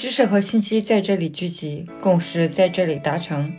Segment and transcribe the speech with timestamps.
[0.00, 3.52] 知识和信息在这里聚集，共识在这里达成。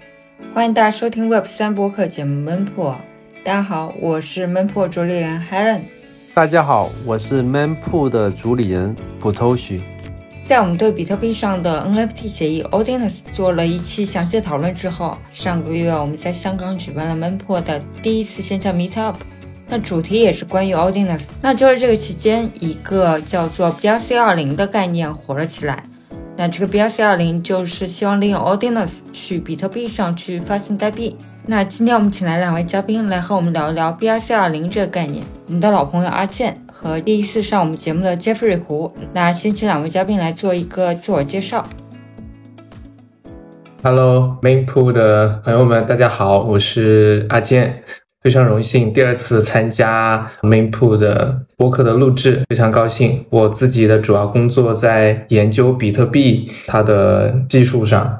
[0.55, 2.93] 欢迎大家收听 Web 三播客节目《闷破》。
[3.45, 5.81] 大家好，我是闷破主理人 Helen。
[6.33, 9.83] 大家好，我是闷破的主理人普头许。
[10.43, 19.13] 在我们对比特币上的 NFT 协议 Ordinals 做了一期详细讨论之后，上个月我们在香港举办了闷破的第一次线下 Meetup。
[19.67, 21.25] 那主题也是关于 Ordinals。
[21.39, 25.83] 那就是这个期间，一个叫做 BRC 二零的概念火了起来。
[26.41, 31.15] 那这个 BRC 二零就是希望利用 Ordinals 去比特币上去发行代币。
[31.45, 35.23] 那今天我们请来两位嘉宾来和我们聊一聊 BRC 二零这个概念。
[35.45, 38.91] 我们的老朋友阿健和第一次上我们节目的 Jeffrey 胡。
[39.13, 41.63] 那先请两位嘉宾来做一个自我介绍。
[43.83, 47.83] Hello Mainpool 的朋友们，大家好，我是阿健。
[48.21, 53.25] 非常荣幸第二次参加 Mainpool 的播客的录制，非常高兴。
[53.31, 58.19] 我自己的主要工作在研究比特币它的技术上。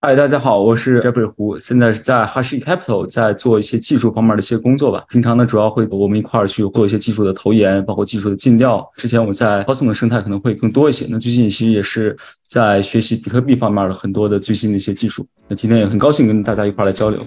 [0.00, 5.04] 嗨，大家好，我是 Jeffrey 胡，现在是在 Hash Capital 在做一些技术方面的一些工作吧。
[5.10, 8.90] 平常呢，主要会我们一块儿去做一些技术的投研，包括技术的尽调。
[8.96, 11.06] 之前我在 Cosmos 的生态可能会更多一些。
[11.10, 12.16] 那最近其实也是
[12.48, 15.26] 在学习比特币方面的很多的最新的一些技术。
[15.46, 17.20] 那今天也很高兴跟大家一块儿来交流。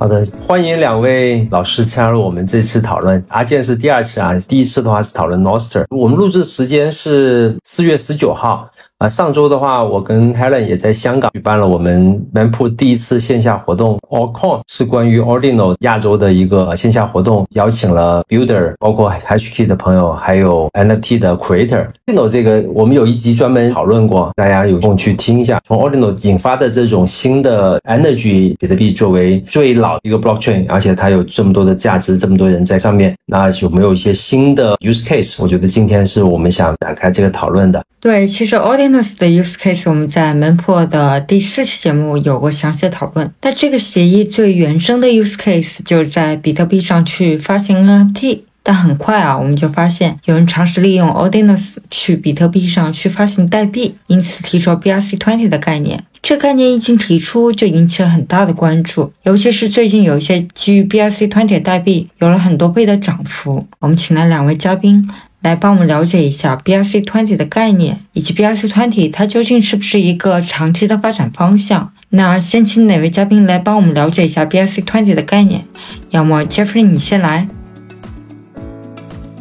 [0.00, 3.20] 好的，欢迎两位老师加入我们这次讨论。
[3.30, 5.84] 阿健是第二次啊，第一次的话是讨论 Noster。
[5.90, 8.70] 我们录制时间是四月十九号。
[8.98, 13.96] 啊，上周的话，我跟 Helen 也在香港举办了我们 Manpool 第一次线下活动。
[14.08, 21.86] Allcoin 是关于 Ordinal 亚洲的一个线下活动，邀请了 Builder，包括 HashKey 的朋友，还有 NFT 的 Creator。
[22.06, 25.60] Ordinal 这个我们有一集专门讨论过，大家有空去听一下。
[25.64, 35.40] 从 Ordinal 引发的这种新的 Energy 比特币作为最老的一个 Blockchain，而且它有这么多的价值，这么多人在上面，那有没有一些新的 Use Case？
[35.40, 37.80] 我觉得今天是我们想展开这个讨论的。
[38.00, 43.30] 对，其实 Ordinal Ordinals 的 use case 我们在门破的第四期节目有过详细的讨论。
[43.40, 48.40] 但这个协议最原生的 use case 就是在比特币上去发行 NFT。
[48.62, 56.04] 但很快啊，我们就发现有人尝试利用 Ordinals 去比特币上去发行代币，因此提出了 BRC20 的概念。
[56.20, 63.64] 这概念一经提出，就引起了很大的关注，尤其是最近有一些基于 BRC20 代币有了很多倍的涨幅。
[63.78, 65.02] 我们请来两位嘉宾。
[65.40, 71.92] 来帮我们了解一下 BRC twenty 的概念，以及 BRC twenty 它究竟是不是一个长期的发展方向？
[72.10, 75.64] 那先请哪位嘉宾来帮我们了解一下 BRC twenty 的概念？
[76.10, 77.46] 要么 Jeffrey 你先来。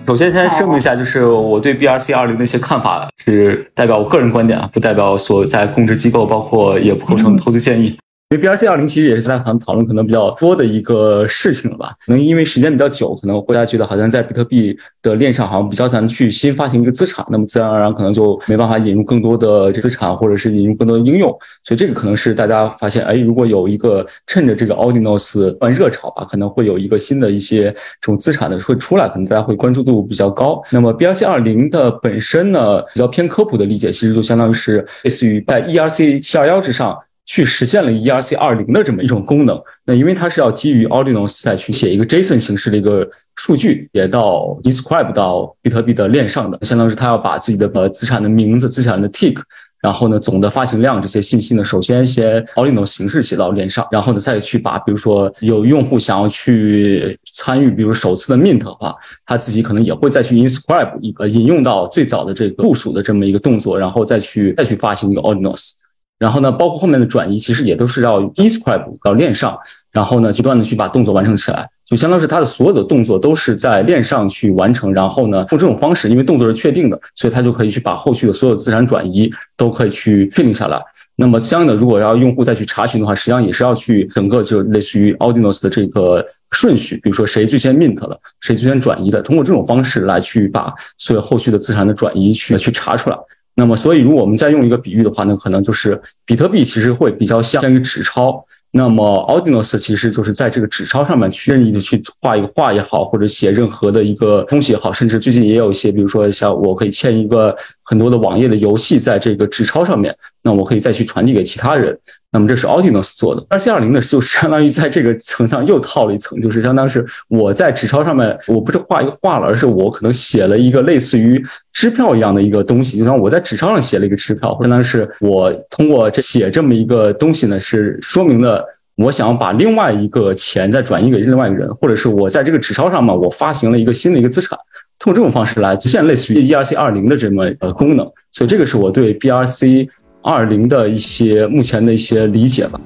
[0.06, 7.98] 首先先声明一下，就是我对 BRC 二零的一些看法是代表我个人观点啊，不代表所在供职机构，包括也不构成投资建议。
[8.30, 11.94] 因为 BRC 二零其实也是在谈讨论可能比较多的一个事情了吧？
[12.06, 21.30] 可能因为时间比较久，可能大家觉得好像在比特币的链上好像比较难去新发行一个资产，那么自然而然可能就没办法引入更多的资产，或者是引入更多的应用。
[21.64, 27.72] 所以这个可能是大家发现，哎，如果有一个趁着这个 Ordinals 换热潮吧，可能会有一个新的一些
[28.02, 30.62] 这种资产的会出来，可能大家会关注度比较高。
[30.70, 36.94] 那么 BRC 二零的本身呢，比较偏科普的理解，其实就相当于是类似于在 ERC 七二幺之上。
[37.28, 39.62] 去实现了 ERC 二零的这么一种功能。
[39.86, 49.38] 那因为它是要基于 Ordinals 再去写一个 JSON 形式的一个数据，写到 inscribe 到比特币的链上的，相当于是它要把自己的呃资产的名字、资产的 tick，
[49.82, 58.96] 然后呢总的发行量这些信息呢，首先先 Ordinals 形式写到链上，然后呢再去把比如说有用户想要去参与，比如首次的 mint 的话，
[59.26, 65.74] 他自己可能也会再去 inscribe 一个引用到最早的这个部署的这么一个动作，然后再去再去发行一个 Ordinals。
[66.20, 69.58] 然后呢，包括后面的转移，其实也都是要 describe 到链上，
[69.92, 74.92] 然后呢，不断的去把动作完成起来，就相当于是它的所有的动作都是在链上去完成。
[74.94, 80.82] 然后呢，用这种方式，因为动作是确定的，所以它就可以去把后续的所有资产转移都可以去确定下来。
[81.20, 93.18] 那么相应的，如果要用户再去查询的话，实际上也是要去整个就类似于 Ordinals 的这个顺序，比如说谁最先 mint 了，谁最先转移的，通过这种方式来去把所有后续的资产的转移去去查出来。
[93.60, 107.58] 那么，所以如果我们再用一个比喻的话那，可能就是比特币其实会比较像一个纸钞，那么，Audinos 其实就是在这个纸钞上面去任意的去画一个画也好，或者写任何的一个东西也好，甚至最近也有一些，比如说像我可以签一个
[107.90, 110.14] 很多的网页的游戏在这个纸钞上面，
[110.44, 111.98] 那我可以再去传递给其他人。
[112.30, 121.42] 那么这是 Ordinals 做的，而 C 二零呢，就相当于在这个层上又套了一层，就是相当于是我在纸钞上面，我不是画一个画了，而是我可能写了一个类似于
[121.72, 128.62] 支票一样的一个东西，就像我在纸钞上写了一个支票，相当于是我通过这写这么一个东西呢，是说明了
[128.98, 134.60] 我想要把另外一个钱再转移给另外一个人，或者是我在这个纸钞上嘛，我发行了一个新的一个资产。
[135.08, 138.06] 通过这种方式来实现类似于 ERC 二零的这么呃功能。
[138.34, 139.88] 所以这个是我对 BRC
[140.22, 142.78] 二零的一些目前的一些理解吧。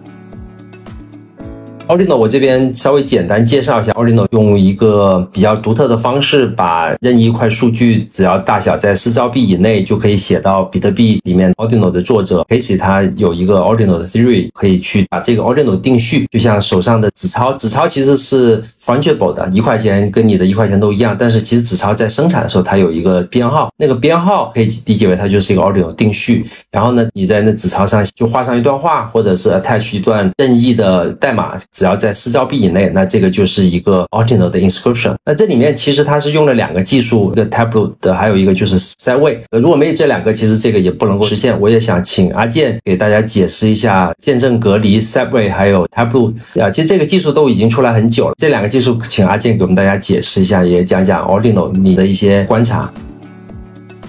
[1.92, 11.52] Arduino，我这边稍微简单介绍一下，Arduino 用一个比较独特的方式，把任意一块数据，只要大小在四兆 B 以内，就可以写到比特币里面。
[11.58, 26.46] Arduino 的作者 Casey 他有一个 Arduino 的 theory，可以去把这个 Arduino 定序，就像手上的纸钞，纸钞其实是 fungible 的，一块钱跟你的一块钱都一样，但是其实纸钞在生产的时候它有一个编号，那个编号可以理解为它就是一个 Arduino 定序。
[26.72, 31.60] 然后呢，你在那纸钞上就画上一段话，或者是 attach 一段任意的代码。
[31.81, 35.16] 只要在四兆 B 以内，那这个就是一个 ordinal 的 inscription。
[35.25, 39.39] 那这里面其实它是用了两个技术，一个 Tableau 的，还有一个就是 Segway。
[39.50, 41.60] 如果没有这两个，其实这个也不能够实现。
[41.60, 46.31] 我也想请阿健给大家解释一下见证隔离 Segway 还有 Tableau
[46.62, 48.36] 啊，其实这个技术都已经出来很久了。
[48.38, 52.94] 这两个技术，请阿健给我们大家解释一下，也讲讲 ordinal 你的一些观察。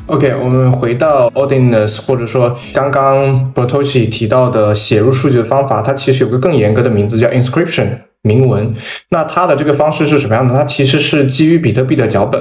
[0.07, 7.87] OK，我们回到 Ordinals，或者说刚刚 Botoshi 提到的写入数据的方法，它其实有个更严格的名字叫 Inscription
[8.23, 8.75] 铭文。
[9.11, 10.53] 那它的这个方式是什么样的？
[10.53, 12.41] 它其实是基于比特币的脚本。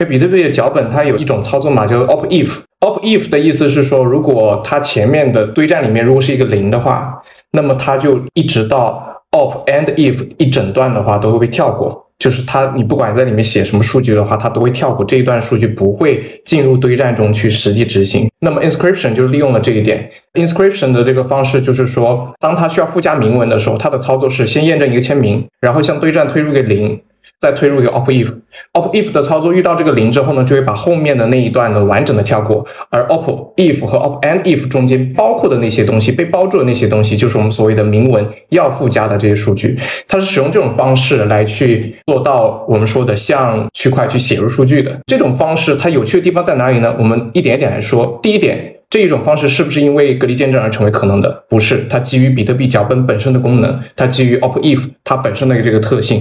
[0.00, 2.60] 因为比特币的脚本它有一种操作码叫做 Op If。
[2.80, 12.08] Op If 的意思是说，如果它前面的堆栈里面如果是一个零的话，那么它就一直到 Op and If 一整段的话都会被跳过。
[12.22, 18.30] 就是它，你不管在里面写什么数据的话，它都会跳过这一段数据，不会进入堆栈中去实际执行。
[18.38, 20.08] 那么 inscription 就利用了这一点。
[20.34, 27.00] inscription 的这个方式就是说，当它需要附加明文的时候，它的操作是先验证一个签名，然后向堆栈推入个零。
[27.42, 39.76] 再推入一个 op if，op if 的操作遇到这个零之后呢，就会把后面的那一段呢完整的跳过，而 op if 和 op and if 中间包括的那些东西，被包住的那些东西，就是我们所谓的明文要附加的这些数据。
[40.06, 45.74] 它是使用这种方式来去做到我们说的向区块去写入数据的这种方式。
[45.74, 46.94] 它有趣的地方在哪里呢？
[46.96, 48.20] 我们一点一点来说。
[48.22, 51.42] 第一点，这一种方式是不是因为隔离见证而成为可能的？
[51.48, 56.20] 不是，它基于比特币脚本本身的功能，它基于 op if 它本身的这个特性。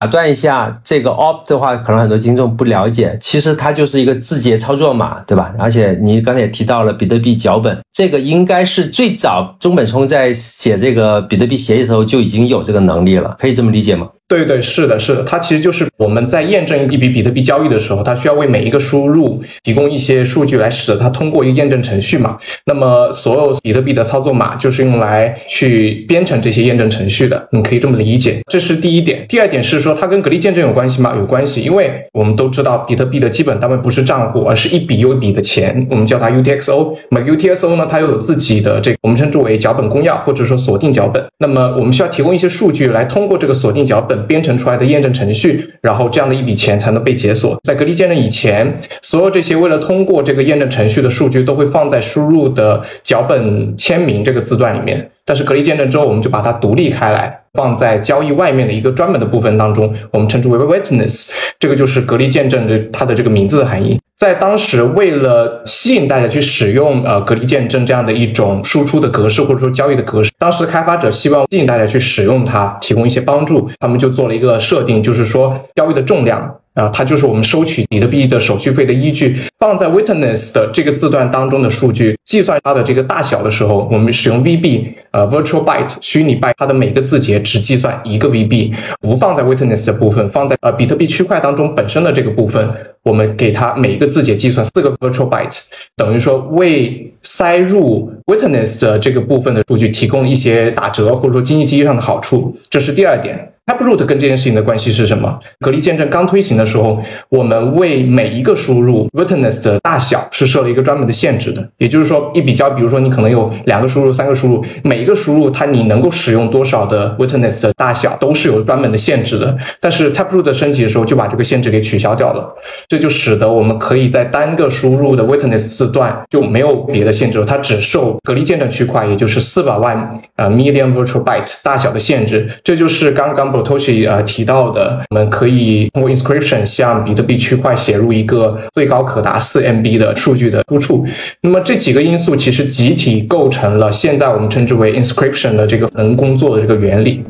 [0.00, 5.54] 打断一下，这个 op 的话，可能很多听众不了解，其实它就是一个字节操作码，对吧？
[5.58, 14.08] 而且你刚才也提到了比特币脚本，这个应该是最早中本聪在写这个比特币协议的时候就已经有这个能力了，可以这么理解吗？
[14.34, 22.36] 对对是的，是的，它其实就是我们在验证一笔比特币交易的时候，它需要为每一个输入提供一些数据来使得它通过一个验证程序嘛。
[22.66, 28.40] 那么所有比特币的操作码就是用来去编程这些验证程序的，你可以这么理解。
[28.50, 29.24] 这是第一点。
[29.28, 31.14] 第二点是说它跟隔离见证有关系吗？
[31.16, 36.96] 有关系，因为我们都知道比特币的基本单位不是账户，而是一笔又一笔的钱，我们叫它 UTXO。
[37.10, 41.24] 那么 UTXO 呢，它又有自己的这个我们称之为脚本公钥或者说锁定脚本。
[41.38, 44.23] 那么我们需要提供一些数据来通过这个锁定脚本。
[44.24, 47.58] 编程出来的验证程序，然后这样的一笔钱才能被解锁。
[47.62, 55.10] 在隔离见证以前，所有这些为了通过这个验证程序的数据，都会放在输入的脚本签名这个字段里面。
[55.24, 61.30] 但是隔离见证之后，我们就把它独立开来，放在交易外面的一个专门的部分当中，我们称之为 witness。
[61.58, 63.98] 这个就是隔离见证的它的这个名字的含义。
[64.16, 76.58] 在当时，为了吸引大家去使用呃隔离见证这样的一种输出的格式，或者说交易的格式，当时开发者希望吸引大家去使用它，提供一些帮助，他们就做了一个设定，就是说交易的重量。
[76.74, 79.36] 啊，它就是我们收取比特币的手续费的依据。
[79.58, 92.68] 放在 witness 的这个字段当中的数据，计算它的这个大小的时候，我们使用 VB，呃，virtual byte，虚拟 byte，它的每个字节只计算一个 VB，不放在 witness 的部分，放在呃比特币区块当中本身的这个部分，
[93.02, 95.58] 我们给它每一个字节计算四个 virtual byte，
[95.96, 102.54] 等于说为塞入 witness 的这个部分的数据提供一些打折或者说经济机制上的好处。
[102.68, 103.53] 这是第二点。
[103.66, 105.40] Taproot 跟这件事情的关系是什么？
[105.60, 111.66] 隔离见证刚推行的时候，我们为每一个输入 witness 的大小是设了一个专门的限制的。
[111.78, 119.56] 也就是说，一比较，比如说你可能有两个输入、三个输入，每一个输入它你能够使用多少的 witness 的大小都是有专门的限制的。
[119.80, 122.54] 但是 Taproot 升级的时候就把这个限制给取消掉了，
[122.86, 132.46] 这就使得我们可以在单个输入的 witness 字段就没有别的限制了，它只受隔离见证区块，也就是四百万呃 million virtual byte 大小的限制。
[132.62, 133.53] 这就是刚刚。
[133.54, 141.06] Botoshi 呃提到的，我们可以通过 inscription 向比特币区块写入一个最高可达四 MB 的数据的出处。
[141.40, 147.22] 那么这几个因素其实集体构成了现在我们称之为 inscription 的这个能工作的这个原理。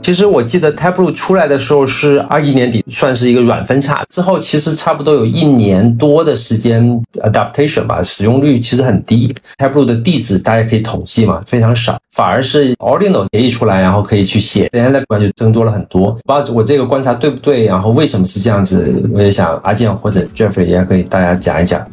[0.00, 4.02] 其实我记得 Taproot 出来的时候是二一年底，算是一个软分叉。
[4.08, 6.82] 之后其实差不多有一年多的时间
[7.22, 9.34] adaptation 吧，使用率其实很低。
[9.58, 11.98] Taproot 的地址大家可以统计嘛，非常少。
[12.14, 16.12] 反而是 Ordinal 协议出来，然后可以去写 n l f 就增多了很多。
[16.12, 17.66] 不知道我这个观察对不对？
[17.66, 19.06] 然后为什么是这样子？
[19.12, 21.86] 我也想阿健或者 Jeffrey 也可以大家讲一讲。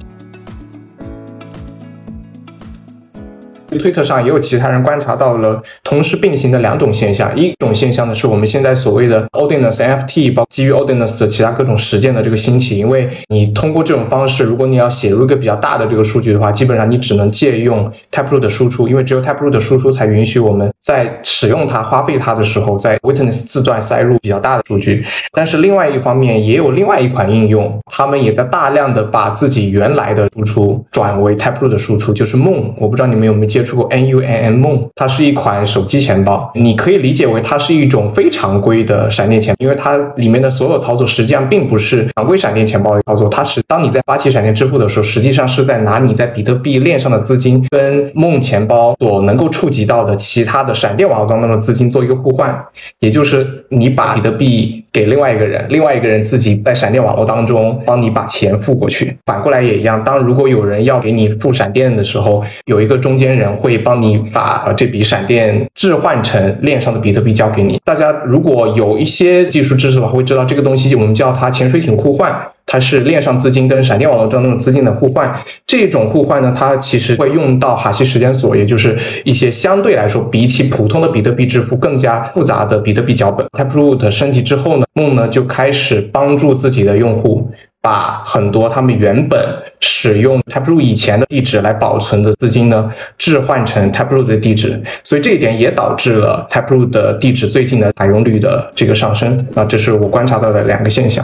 [3.77, 12.77] 推特上也有其他人观察到了同时并行的两种现象，一种现象呢是我们现在所谓的 Ordinals NFT，包括基于 Ordinals 的其他各种实践的这个兴起。
[12.77, 25.03] 因为你通过这种方式，如果你要写入一个比较大的这个数据的话，基本上你只能借用 Taproot 的输出，因为只有 Taproot 的输出才允许我们在使用它、花费它的时候，在 Witness 字段塞入比较大的数据。
[25.33, 32.71] 但是另外一方面，也有另外一款应用，他们也在大量的把自己原来的输出转为 Taproot 的输出，就是 Moon。
[32.77, 33.64] 我不知道你们有没有接。
[33.65, 52.63] 出过 N U N M Moon，它是一款手机钱包，你可以理解为它是一种非常规的闪电钱，因为它里面的所有操作实际上并不是常规闪电钱包的操作，它是当你在发起闪电支付的时候，实际上是在拿你在比特币链上的资金跟梦钱包所能够触及到的其他的闪电网络当中的资金做一个互换，
[52.99, 63.53] 也就是你把比特币给另外一个人，另外一个人自己在闪电网络当中帮你把钱付过去，反过来也一样，当如果有人要给你付闪电的时候，有一个中间人。
[63.65, 67.79] 会帮你把这笔闪电置换成链上的比特币交给你。
[67.83, 72.31] 大家如果有一些技术知识的话，会知道这个东西我们叫它潜水艇互换，
[72.65, 75.33] 它是链上资金跟闪电网络中那种资金的互换。
[75.67, 83.45] 这种互换呢，它其实会用到哈希时间锁，也就是一些相对来说比起普通的比特币支付更加复杂的比特币脚本。
[83.51, 87.51] Taproot 升级之后呢，梦呢就开始帮助自己的用户。
[87.81, 89.39] 把很多他们原本
[89.79, 99.37] 使用 Taproot 以前的地址来保存的资金呢，置换成 Taproot 的地址，所以这一点也导致了 Taproot 的地址最近的采用率的这个上升。
[99.53, 101.23] 啊，这是我观察到的两个现象。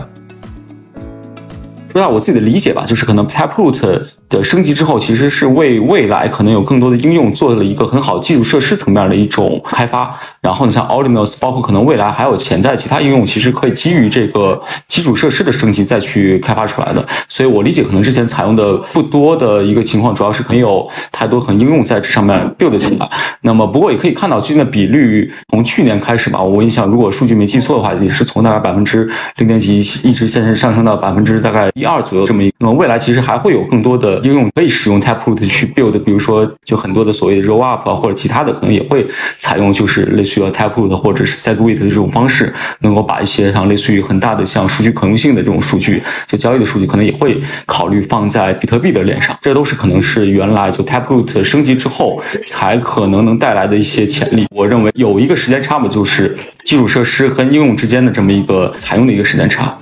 [1.91, 10.17] 说下我自己的理解吧，就是可能 Taproot 的升级之后，其实是为未来可能有更多的应用做了一个很好基础设施层面的一种开发。
[10.39, 17.05] 然后你像 Ordinals，包括可能未来还有潜在其他应用，其实可以基于这个基础设施的升级再去开发出来的。
[17.27, 23.09] 所以我理解，可能之前采用的不多的一个情况，主要是没有太多很应用在这上面 build 起来。
[23.41, 31.69] 那么不过也可以看到最近的比率，从去年开始吧，我印象如果数据没记错的话，也是从大概百分之零点几一直现在上升到百分之大概。
[31.73, 39.07] 一二左右这么一，那么未来其实还会有更多的应用可以使用 Taproot 去 build，比如说就很多的所谓的 roll up 啊或者其他的，可能也会
[39.39, 49.35] 采用就是类似于 Taproot 或者是 Segwit 的这种方式，能够把一些像类似于很大的像数据可用性的这种数据，就交易的数据，可能也会考虑放在比特币的链上。
[49.41, 54.45] 这都是可能是原来就 Taproot 升级之后才可能能带来的一些潜力。
[54.55, 59.75] 我认为有一个时间差吧，就是基础设施跟应用之间的这么一个采用的一个时间差。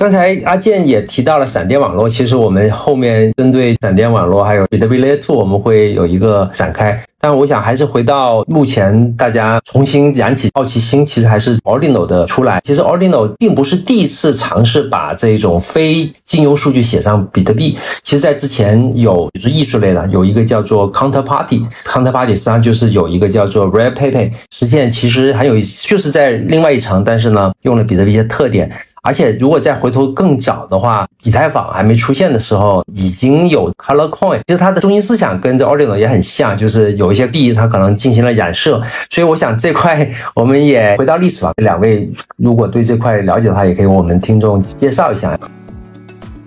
[0.00, 6.98] 刚才阿健也提到了闪电网络，其实我们后面针对闪电网络还有比特币 Layer Two，我们会有一个展开。
[7.18, 12.58] 但我想还是回到目前大家重新燃起好奇心，其实还是 Ordinal 的出来。
[12.64, 17.76] 其实 Ordinal 并不是第一次尝试把这种非金融数据写上比特币。
[18.02, 28.72] 其实，在之前有，比如说艺术类的，有一个叫做 Counterparty，Counterparty 实际上就是有一个叫做 Rare Paper，实现其实很有，就是在另外一层，但是呢，用了比特币一些特点。
[29.02, 34.40] 而且，如果再回头更早的话，以太坊还没出现的时候，已经有 Color Coin。
[34.46, 38.80] 其实它的中心思想跟这 o r d i n o 也很像，就是有一些币它可能进行了染色。
[39.08, 41.52] 所以我想这块我们也回到历史吧。
[41.56, 45.38] 两位如果对这块了解的话，也可以我们听众介绍一下。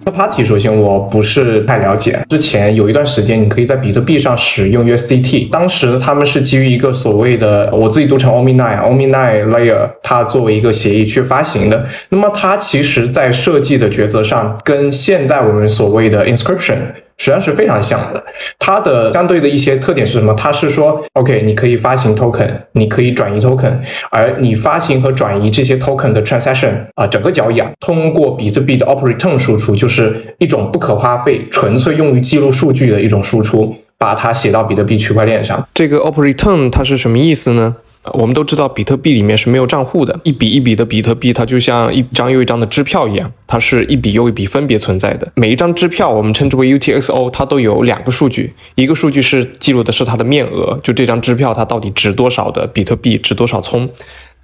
[0.06, 11.88] 那 Party 首先我不是太了解，之前有一段时间你可以在比特币上使用 USDT，当时他们是基于一个所谓的我自己读成 Omni-Omni Layer，它作为一个协议去发行的。
[12.10, 16.80] 那么它其实在设计的抉择上，跟现在我们所谓的 Inscription。
[17.18, 18.24] 实际上是非常像的，
[18.60, 20.34] 它的相对的一些特点是什么？
[20.34, 23.74] 它是说，OK，你可以发行 token，你可以转移 token，
[24.10, 35.66] 而你发行和转移这些 token 的 transaction 啊，整个交易啊，通过比特币的 operator 输出，就是一种不可花费、纯粹用于记录数据的一种输出，把它写到比特币区块链上。
[35.74, 37.76] 这个 operator 它是什么意思呢？
[38.12, 45.32] 我们都知道，比特币里面是没有账户的，一笔一笔的比特币，它就像一张又一张的支票一样，它是一笔又一笔分别存在的。
[45.36, 53.90] 每一张支票，我们称之为 UTXO，它都有两个数据，一个数据是记录的是它的面额，就这张支票它到底值多少的比特币，值多少聪。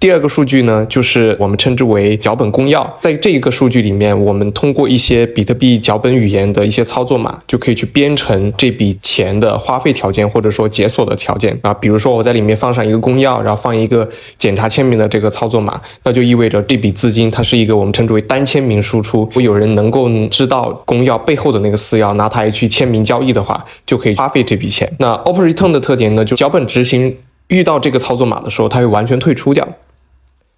[0.00, 2.90] 第二个数据呢，就是我们称之为脚本公钥。
[3.00, 11.74] 在这一个数据里面，我们通过一些比特币脚本语言的一些操作码，就可以去编程这笔钱的花费条件，或者说解锁的条件啊。
[11.74, 19.18] 比如说我在里面放上一个公钥，然后放一个检查签名的这个操作码，那就意味着这笔资金它是一个我们称之为单签名输出。
[19.18, 24.90] 如果有人能够知道公钥背后的那个私钥，拿它去签名交易的话，就可以花费这笔钱。
[24.98, 27.14] 那 Open Return 的特点呢，就脚本执行
[27.48, 29.68] 遇到这个操作码的时候，它会完全退出掉。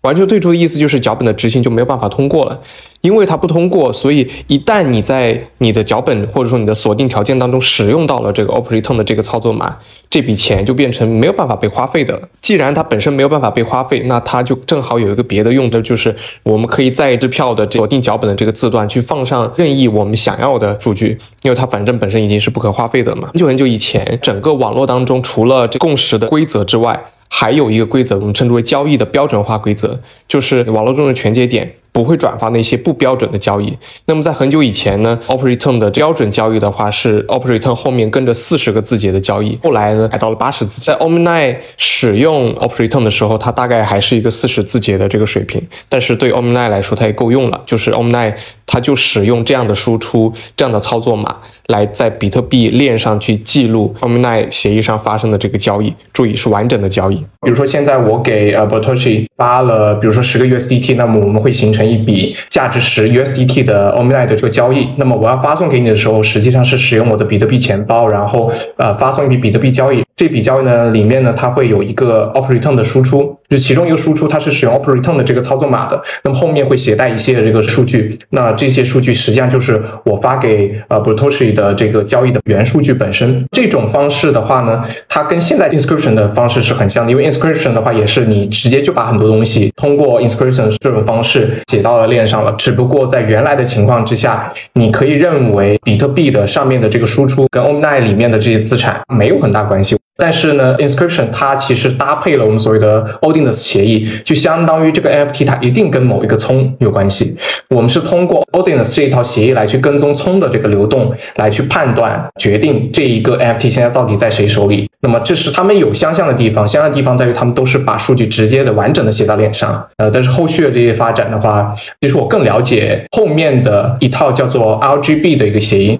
[0.02, 2.60] 完全退出的意思就是脚本的执行就没有办法通过了，
[3.02, 9.76] 因为它不通过，所以一旦你在你的脚本或者说你的锁定条件当中使用到了这个 operator 的这个操作码，
[10.10, 12.28] 这笔钱就变成没有办法被花费的了。
[12.40, 23.28] 既然它本身没有办法被花费，那它就正好有一个别的用的，就是我们可以在支票的锁定脚本的这个字段去放上任意我们想要的数据，因为它反正本身已经是不可花费的嘛。
[23.28, 27.00] 很久很久以前，整个网络当中除了这共识的规则之外，
[27.34, 29.98] 还有一个规则，我们称之为交易的标准化规则，
[30.28, 31.74] 就是网络中的全节点。
[31.92, 33.76] 不会转发那些不标准的交易。
[34.06, 39.58] 那么在很久以前呢，Open Return 的标准交易的话是 Open Return 后面跟着四十个字节的交易。
[39.62, 40.90] 后来呢，改到了八十字节。
[40.90, 45.62] 在 Omni 使用 Open Return 的时候，它大概还是一个四十字节的这个水平。
[45.90, 47.60] 但是对 Omni 来说，它也够用了。
[47.66, 48.32] 就是 Omni
[48.66, 55.92] 它就使用这样的输出、这样的操作码来在比特币链上去记录 Omni 协议上发生的这个交易。
[56.14, 57.16] 注意是完整的交易。
[57.42, 61.81] 比如说现在我给呃 Botoshi 发了，比如说十个 USDT，那么我们会形成。
[61.84, 70.02] 一笔价值十 USDT 的 Omni 的这个交易，那么我要发送给你的时候，实际上是使用我的比特币钱包，然后呃发送一笔比特币交易。
[70.14, 83.42] 这笔交易呢，里面呢，它会有一个 Open Return 的输出，就其中一个输出它是使用 Open Return 的这个操作码的，那么后面会携带一些这个数据，那这些数据实际上就是我发给呃 Botoshi 的这个交易的原数据本身。
[83.50, 99.96] 这种方式的话呢，它跟现在 Inscription 的方式是很像的，因为 Inscription 的话也是你直接就把很多东西通过 Inscription 这种方式写到了链上了，只不过在原来的情况之下，你可以认为比特币的上面的这个输出跟 Omni 里面的这些资产没有很大关系。
[100.16, 107.34] 但是呢，inscription 它其实搭配了我们所谓的 Odinus 协议，就相当于这个 NFT 它一定跟某一个葱有关系。
[107.70, 114.88] 我们是通过 Odinus 这一套协议来去跟踪葱的这个流动，来去判断决定这一个 NFT 现在到底在谁手里。
[115.00, 119.84] 那么这是他们有相像的地方，相像的地方在于他们都是把数据直接的完整的写到脸上。
[119.96, 125.98] 呃，但是后续的这些发展的话，其实我更了解后面的一套叫做 RGB 的一个协议。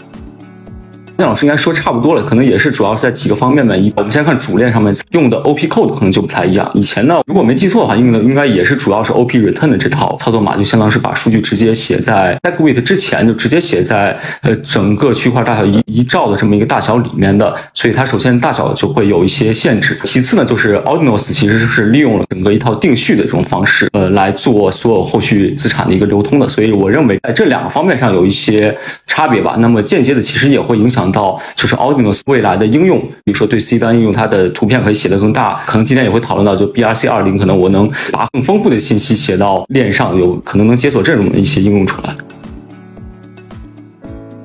[1.29, 3.77] 老师应该说差不多了，可能也是主要是在几个方面吧。
[3.77, 6.71] 一，我们先看主链上面用的 OP code 可能就不太一样。
[6.75, 17.55] 以前呢，如果没记错的话，用的应该也是主要是 OP return 的这套操作码，就相当是把数据直接写在 SegWit 之前，就直接写在呃整个区块大小一一兆的这么一个大小里面的。
[17.75, 19.99] 所以它首先大小就会有一些限制。
[20.05, 26.49] 其次呢，就是 Ordinals 其实是利用了整个一套定序的这种方式，呃，来做所有后续资产的一个流通的。
[26.49, 29.57] 所以我认为在这两个方面上有一些差别吧。
[29.59, 31.12] 那么间接的其实也会影响。
[31.13, 35.63] 到就是 Audino 未来的应用，比如说对 C 端应用，它的图片可以写得更大。
[35.67, 42.17] 可能今天也会讨论到，就 BRC 二零，可能我能把更丰富的信息写到链上，有可能能解锁这种一些应用出来。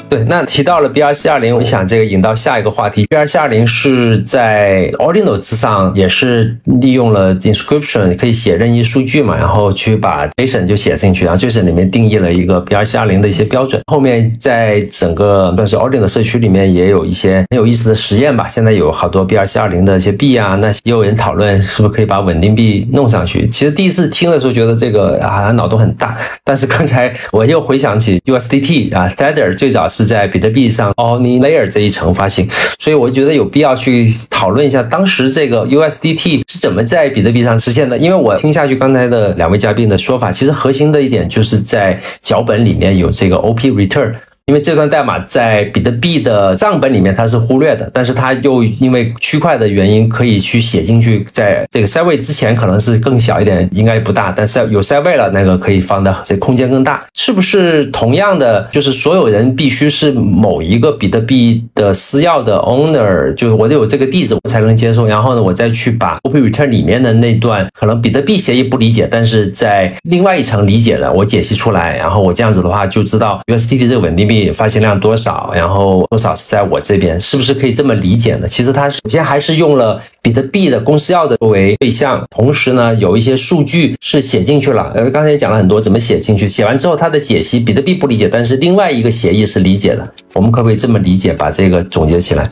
[0.09, 3.05] 对，那提到了 BRC 二零，我想这个引到下一个话题。
[3.07, 12.63] BRC 二零是在 o r d i n a l 之上，也是利用了 Inscription 可以写任意数据嘛，然后去把 JSON 就写进去，然后 JSON 里面定义了一个
[12.63, 13.81] BRC 二零的一些标准。
[13.91, 18.47] 后面在整个算是 o r d i n a l 社区里面也有一些很有意思的实验吧。
[18.47, 23.45] 现在有好多 BRC 二零的一些币啊，那也有人讨论是不是可以把稳定币弄上去。
[23.49, 30.07] 其实第一次听的时候觉得这个好像脑洞很大，但是刚才我又回想起 USDT 啊，Tether 最早是。
[30.07, 32.47] 在比特币上 Only Layer 这一层发行，
[32.79, 37.97] 所以我觉得有必要去讨论一下当时这个 USDT 是怎么在比特币上实现的。
[37.97, 44.13] 因为我听下去刚才的两位嘉宾的说法，其实核心的一点就是在脚本里面有这个 OP Return。
[44.47, 57.05] 因为这段代码在比特币的账本里面它是忽略的，但是它又因为区块的原因可以去写进去，在这个塞位之前可能是更小一点，应该不大，但是有塞位了，那个可以放的这空间更大。
[57.13, 74.36] 是不是同样的，就是所有人必须是某一个比特币的私钥的 owner，就是我得有这个地址我才能接受，然后呢，我再去把 open return 里面的那段可能比特币协议不理解，但是在另外一层理解的，我解析出来，然后我这样子的话就知道 USDT 这个稳定币。
[74.51, 78.47] 发行量多少，然后多少是在我这边，是不是可以这么理解呢？
[78.47, 84.91] 其实它首先还是用了比特币的公司要的作为对象，同时呢有一些数据是写进去了。
[84.95, 90.13] 呃，刚才也讲了很多怎么写进去，写完之后它的解析比特币不理解，但是另外一个协议是理解的。
[90.33, 92.49] 我们可不可以这么理解，把这个总结起来？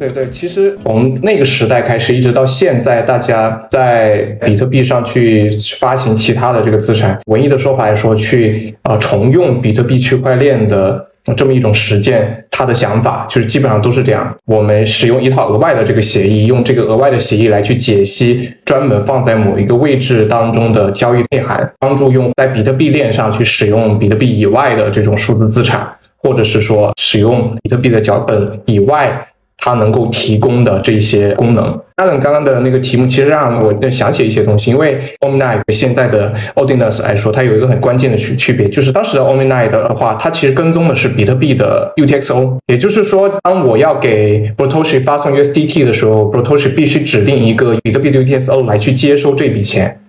[0.00, 25.86] 对对，其实从那个时代开始，一直到现在，大家在比特币上去发行其他的这个资产，唯一的说法来说，去啊重用比特币区块链的这么一种实践，它的想法就是基本上都是这样：我们使用一套额外的这个协议，用这个额外的协议来去解析专门放在某一个位置当中的交易内涵，帮助用在比特币链上去使用比特币以外的这种数字资产，
[26.16, 29.26] 或者是说使用比特币的脚本以外。
[29.60, 50.00] 它能够提供的这些功能，Alan 刚刚的那个题目其实让我想起一些东西，因为 Omni 现在的 Odinus 来说，它有一个很关键的区区别，就是当时的 Omni 的话，它其实跟踪的是比特币的 UTXO，也就是说，当我要给 Protoshi 发送 USDT 的时候，Protoshi 必须指定一个比特币的 UTXO 来去接收这笔钱。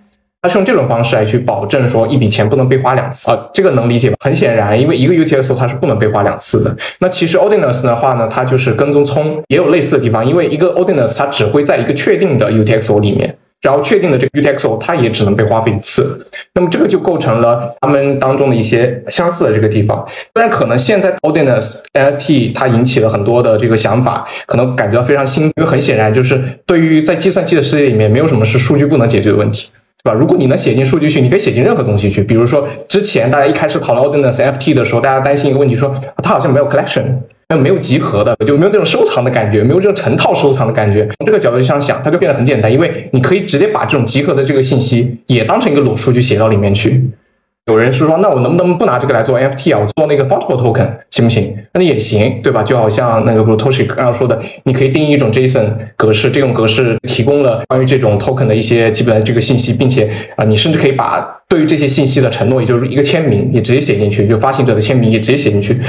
[0.44, 4.16] 他是用这种方式来去保证说一笔钱不能被花两次啊，这个能理解吧？
[4.24, 6.76] 很显然，因为一个 UTXO 它是不能被花两次的。
[6.98, 16.26] 那其实 Odinus 的话呢，它就是跟踪葱也有类似的地方，因为一个 Odinus 它只会在一个确定的 UTXO 里面，然后确定的这个 UTXO 它也只能被花费一次。
[16.54, 20.04] 那么这个就构成了他们当中的一些相似的这个地方。
[20.34, 29.70] 虽然可能现在 Odinus NFT 它引起了很多的这个想法，可能感觉到非常新，因为很显然就是对于在计算机的世界里面，没有什么是数据不能解决的问题。
[30.04, 30.18] 对吧？
[30.18, 32.22] 如果你能写进数据去，你可以写进任何东西去。
[32.22, 37.04] 比如说，之前大家一开始讨论 Odinus NFT 的时候，大家担心一个问题，说它好像没有 collection，
[37.60, 41.04] 没有集合的，就没有这种收藏的感觉，没有这种成套收藏的感觉。
[41.18, 47.08] 从这个角度上想，它就变得很简单，因为你可以直接把这种集合的这个信息也当成一个裸数据写到里面去。
[47.66, 49.78] 有人是说，那我能不能不拿这个来做 NFT 啊？
[49.78, 51.56] 我做那个 fungible token 行不行？
[51.74, 52.60] 那也行，对吧？
[52.60, 65.80] 就好像那个 Protoshi 刚刚说的，你可以定义一种 JSON 格式，这种格式提供了关于这种 token 的一些基本的这个信息，并且啊，你甚至可以把对于这些信息的承诺，也就是一个签名，也直接写进去，就发行者的签名也直接写进去。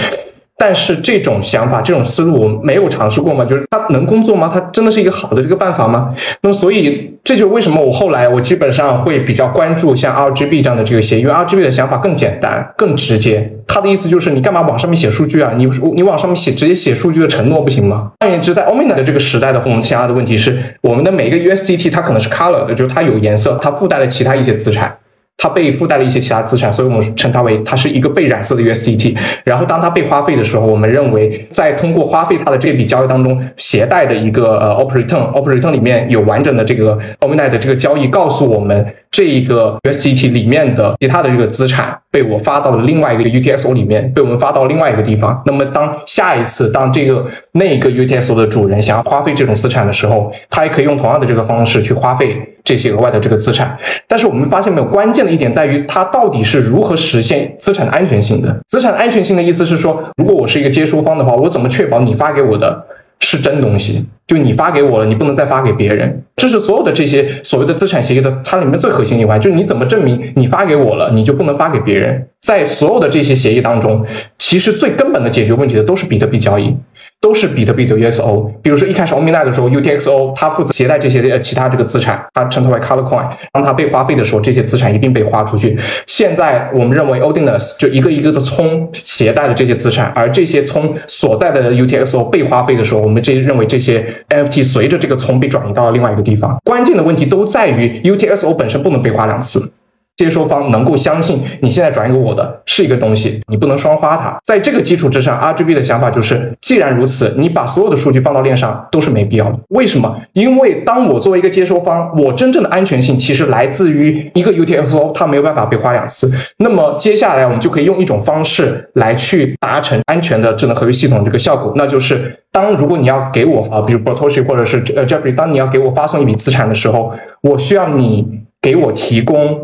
[0.55, 3.43] 但是这种想法、这种思路，我没有尝试过吗？
[3.43, 4.49] 就是它能工作吗？
[4.53, 6.13] 它真的是一个好的这个办法吗？
[6.41, 13.51] 那么，所以这就为什么我后来我基本上会比较关注像 RGB 这样的这个协议，因为 RGB 的想法更简单、更直接。
[13.67, 15.51] 他的意思就是，你干嘛往上面写数据啊？
[15.57, 18.11] 你你往上面写直接写数据的承诺不行吗？
[18.19, 24.95] 换言之，在 Omina 的这个时代的话，我们想要的问题是，我们的每一个 USDT 它可能是 color 的，就是它有颜色，它附带了其他一些资产。
[25.37, 29.17] 它被附带了一些其他资产，所以我们称它为它是一个被染色的 USDT。
[29.43, 45.41] 然后当它被花费的时候，我们认为在通过花费它的这笔交易当中携带的一个呃 operator，operator 里面有完整的这个 Omni 的这个交易，告诉我们这一个 USDT 里面的其他的这个资产被我发到了另外一个 UTSO 里面，被我们发到另外一个地方。
[45.45, 53.75] 那么当下一次当这个那个 UTSO 的主人想要花费这种资产的时候，他也可以用同样的这个方式去花费这些额外的这个资产。
[54.07, 55.23] 但是我们发现没有关键。
[55.23, 58.53] 的一点在于，它到底是如何实现资产的安全性的？
[58.67, 62.85] 资产安全性的意思是说，如果我是一个接收方的话，我怎么确保你发给我的
[63.21, 64.05] 是真东西？
[64.27, 66.23] 就你发给我了，你不能再发给别人。
[66.35, 72.27] 这是所有的这些所谓的资产协议的它里面最核心一环，就是你怎么证明你发给我了，你就不能发给别人？
[72.41, 74.05] 在所有的这些协议当中，
[74.37, 76.75] 其实最根本的解决问题的都是比特币交易。
[77.19, 83.29] 都是比特币的 USO，比如说一开始 Omni 的时候，UTXO 它负责携带这些呃其他这个资产，它称它为 Color Coin。
[83.53, 85.79] 当它被花费的时候，这些资产一并被花出去。
[86.05, 96.57] 现在我们认为 Odinus 就一个一个的葱携带的这些资产，而这些葱所在的 UTXO 被花费的时候，我们这认为这些 NFT 随着这个从被转移到了另外一个地方。
[96.63, 99.71] 关键的问题都在于 UTS O 本身不能被花两次。
[100.15, 104.37] 接收方能够相信你现在转给我的是一个东西，你不能双花它。
[104.45, 109.59] 在这个基础之上，RGB 的想法就是，既然如此，你把所有的数据放到链上都是没必要的。
[109.69, 110.15] 为什么？
[110.33, 116.31] 因为当我作为一个接收方，我真正的安全性其实来自于一个 UTXO，它没有办法被花两次。
[116.57, 129.59] 那么接下来我们就可以用一种方式来去达成安全的智能合约系统这个效果，那就是当如果你要给我啊，比如 b r o t o s h i 或者是呃 Jeffrey，当你要给我发送一笔资产的时候，我需要你给我提供。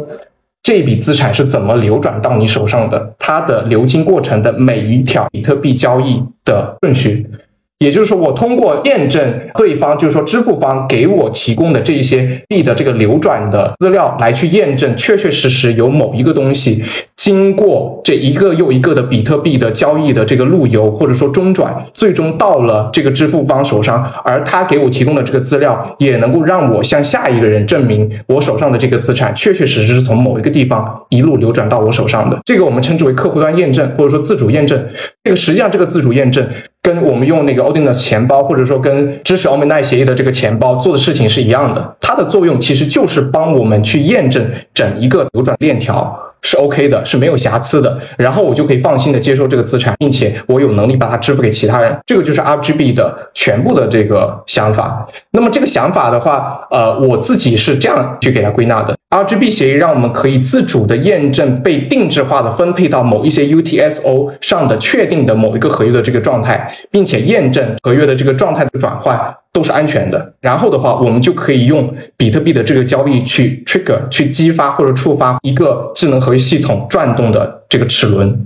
[0.62, 3.16] 这笔资产是怎么流转到你手上的？
[3.18, 7.28] 它的流经过程的每一条比特币交易的顺序。
[7.80, 16.84] 也就是说，我通过验证对方，就是说支付方给我提供的这一些币的这个流转的资料，来去验证确确实实有某一个东西
[17.16, 32.38] 经过这一个又一个的比特币的交易的这个路由，或者说中转，最终到了这个支付方手上，而他给我提供的这个资料，也能够让我向下一个人证明我手上的这个资产确确实实是从某一个地方一路流转到我手上的。
[32.44, 34.86] 这个我们称之为客户端验证，或者说自主验证。
[35.24, 36.46] 这个实际上这个自主验证。
[36.82, 41.96] 跟我们用那个 Odin 的钱包，或者说跟支持 Omni 协议的这个钱包做的事情是一样的。
[42.00, 51.96] 它的作用其实就是帮我们去验证整一个流转链条是 OK 的，是没有瑕疵的，然后我就可以放心的接收这个资产，并且我有能力把它支付给其他人。
[52.06, 55.06] 这个就是 RGB 的全部的这个想法。
[55.32, 69.20] 那么这个想法的话，呃，我自己是这样去给它归纳的：RGB 协议让我们可以自主的验证被定制化的分配到某一些 UTSO 上的确定的某一个合约的这个状态，并且验证合约的这个状态的转换
[69.52, 70.34] 都是安全的。
[70.42, 78.46] 然后的话，我们就可以用比特币的这个交易去 trigger 去激发或者触发一个智能合约系统转动的这个齿轮。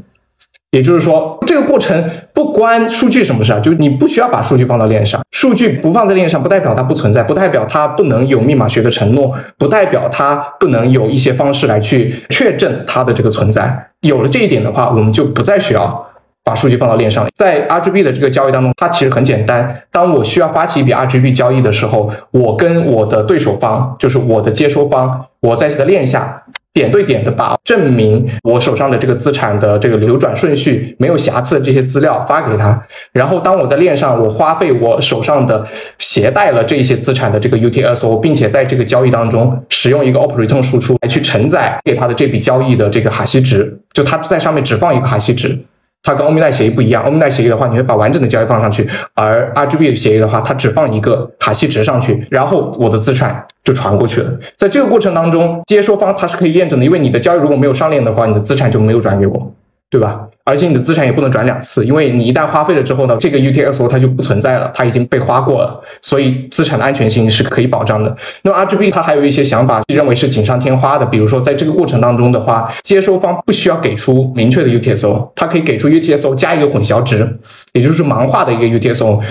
[0.73, 13.91] 也就是说，这个过程不关数据什么事啊，就是你不需要把数据放到链上，数据不放在链上，不代表它不存在，不代表它不能有密码学的承诺，不代表它不能有一些方式来去确证它的这个存在。
[14.01, 16.03] 有了这一点的话，我们就不再需要
[16.43, 17.27] 把数据放到链上。
[17.35, 19.83] 在 RGB 的这个交易当中，它其实很简单。
[19.91, 26.41] 当我需要发起一笔 RGB 交易的时候，我跟我的对手方，就是我的接收方，我在这个链下。
[26.73, 35.65] 点对点的把证明我手上的这个资产的这个流转顺序没有瑕疵的这些资料发给他，然后当我在链上我花费我手上的
[35.99, 45.57] 携带了这些资产的这个 UTSO，并且在这个交易当中使用一个 OP_RETURN 输出来去承载给他的这笔交易的这个哈希值，就他在上面只放一个哈希值。
[46.03, 54.31] 它跟欧米奈协议不一样，欧米奈协议的话，你会把完整的交易放上去，而 RGB 协议的话，它只放一个哈希值上去，然后我的资产就传过去了。
[54.57, 59.51] 在这个过程当中，接收方它是可以验证的，因为你的交易如果没有上链的话，你的资产就没有转给我，
[59.89, 60.27] 对吧？
[60.45, 68.13] 而且你的资产也不能转两次，因为你一旦花费了之后呢，这个 UTXO 它就不存在了，它已经被花过了，所以资产的安全性是可以保障的。
[68.41, 77.39] 那么 RGB 它还有一些想法，认为是锦上添花的，比如说在这个过程当中的话，接收方不需要给出明确的 UTXO，它可以给出 UTXO 加一个混淆值，
[77.71, 79.21] 也就是盲化的一个 UTXO。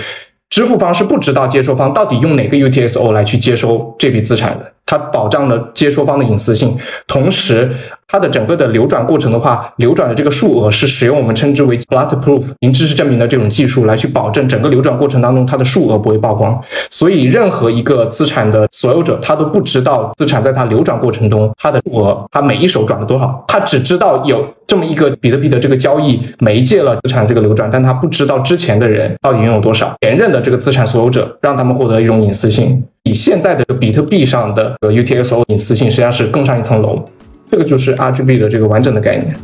[0.49, 7.71] 支付方是不知道接收方到底用哪个 UTXO 来去接收这笔资产的，它保障了接收方的隐私性，同时。
[8.05, 16.61] 它的整个的流转过程的话，流转的这个数额是使用我们称之为 bulletproof 零知识证明的这种技术来去保证整个流转过程当中它的数额不会曝光。
[16.91, 29.91] 所以任何一个资产的所有者，他都不知道资产在它流转过程中它的数额，他每一手转了多少，他只知道有这么一个比特币的这个交易媒介了资产这个流转，但他不知道之前的人到底拥有多少。
[30.01, 37.09] 前任的这个资产所有者，让他们获得一种隐私性，比现在的比特币上的 UTXO 隐私性实际上是更上一层楼。
[37.51, 39.35] 这个就是 RGB 的这个完整的概念。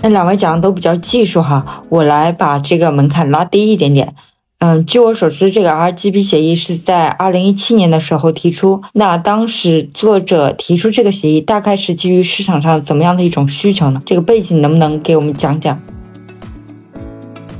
[0.00, 4.14] 那两位讲的都比较技术哈，我来把这个门槛拉低一点点。
[4.60, 8.80] 嗯，据我所知，这个 RGB 协议是在二零一七年的时候提出。
[8.92, 14.00] 那当时作者提出这个协议，大概是基于市场上怎么样的一种需求呢？
[14.06, 15.80] 这个背景能不能给我们讲讲？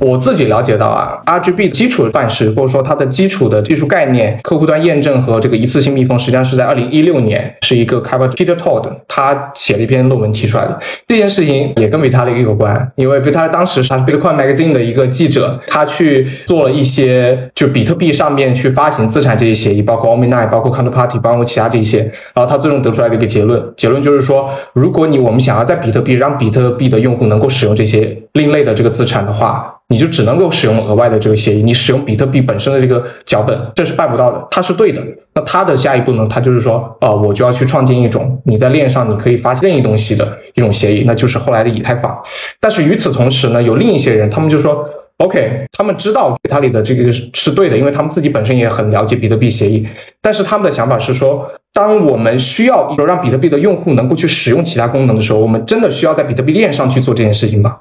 [0.03, 10.79] 我自己了解到啊，RGB 基础范式或者说它的基础的技术概念、客户端验证和这个一次性密封，实际上是在二零一六年，是一个开发者 Peter Todd 他写了一篇论文提出来的。
[11.07, 21.99] 这件事情也跟 Vitalik 有关，因为比特币当时他是 Bitcoin Magazine 的一个记者，他去做了一些就比特币上面去发行资产这些协议，包括 Omni，包括 Counterparty，包括其他这些，
[22.33, 34.47] 然后他最终得出来的一个结论，结论就是说，如果你我们想要在比特币让比特币的用户能够使用这些另类的这个资产的话，你就只能够使用额外的这个协议，你使用比特币本身的这个脚本，这是办不到的。
[34.49, 35.01] 它是对的。
[35.33, 36.25] 那它的下一步呢？
[36.29, 42.17] 它就是说，呃，我就要去创建一种你在链上你可以发任意东西的一种协议，那就是后来的以太坊。
[42.59, 49.85] 但是与此同时呢，有另一些人，他们就说，OK，他们知道它里的这个是对的，因为他们自己本身也很了解比特币协议。
[50.21, 57.77] 但是他们的想法是说，当我们需要让比特币的用户能够去使用其他功能的时候，我们真的需要在比特币链上去做这件事情吗？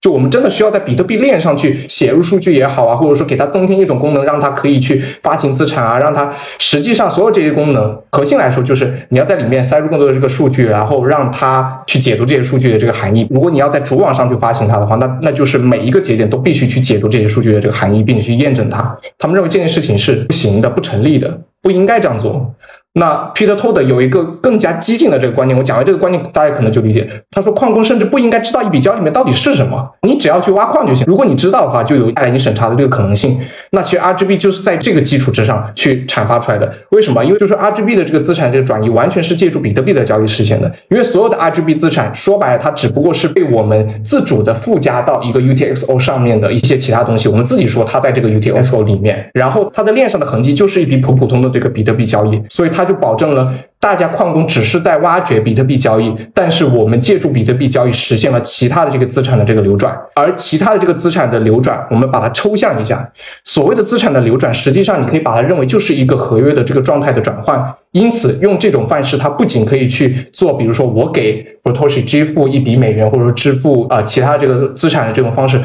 [0.00, 13.26] 就我们真的需要在比特币链上去写入数据也好啊，或者说给它增添一种功能，让它可以去发行资产啊，让它实际上所有这些功能，核心来说就是你要在里面塞入更多的这个数据，然后让它去解读这些数据的这个含义。
[13.30, 18.96] 如果你要在主网上去发行它的话，那那就是每一个节点都必须去解读这些数据的这个含义，并且去验证它。
[19.18, 22.54] 他们认为这件事情是不行的、不成立的，不应该这样做。
[22.98, 27.06] 那 Peter Todd 有一个更加激进的这个观念，我讲完这个观念，大家可能就理解。
[27.30, 31.04] 他说，矿工甚至不应该知道一笔交易里面到底是什么，你只要去挖矿就行。
[31.06, 33.38] 如果你知道的话，就有带来你审查的这个可能性。
[33.76, 36.72] 那其实 RGB 就是在这个基础之上去阐发出来的。
[36.92, 37.22] 为什么？
[37.22, 40.72] 因为就是 RGB 的这个资产这个转移完全是借助比特币的交易实现的。
[40.88, 47.28] 因为所有的 RGB 资产说白了，它只不过是被我们自主的附加到一个 UTXO 上面的一些其他东西。
[47.28, 53.52] 我们自己说它在这个 UTXO 里面，然后它的链上的痕迹就是一笔普普通的这个比特币交易，所以它就保证了。
[53.86, 63.08] 大家矿工只是在挖掘比特币交易，但是我们借助比特币交易实现了其他的这个资产的这个流转，而其他的这个资产的流转，我们把它抽象一下，
[63.44, 67.64] 所谓的资产的流转，实际上你可以把它认为就是一个合约的这个状态的转换。
[67.92, 75.60] 因此，用这种范式，它不仅可以去做，比如说我给 Protoshi 支付一笔美元，或者说支付啊其他这个资产的这种方式。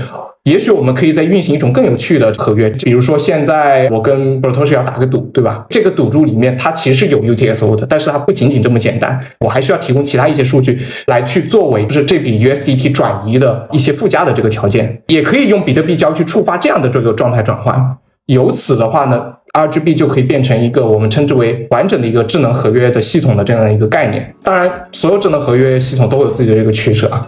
[0.46, 5.64] 也许我们可以再运行一种更有趣的合约，比如说现在我跟 Protoshi 要打个赌，对吧？
[5.70, 17.98] 这个赌注里面它其实有 UTS O 的，但是它不仅仅这么简单，我还需要提供其他一些数据来去作为就是这笔 USDT 转移的一些附加的这个条件，也可以用比特币交去触发这样的这个状态转换。
[18.26, 19.22] 由此的话呢
[19.54, 24.34] ，RGB 就可以变成一个我们称之为完整的一个智能合约的系统的这样的一个概念。
[24.42, 27.28] 当然，所有智能合约系统都有自己的这个取舍啊。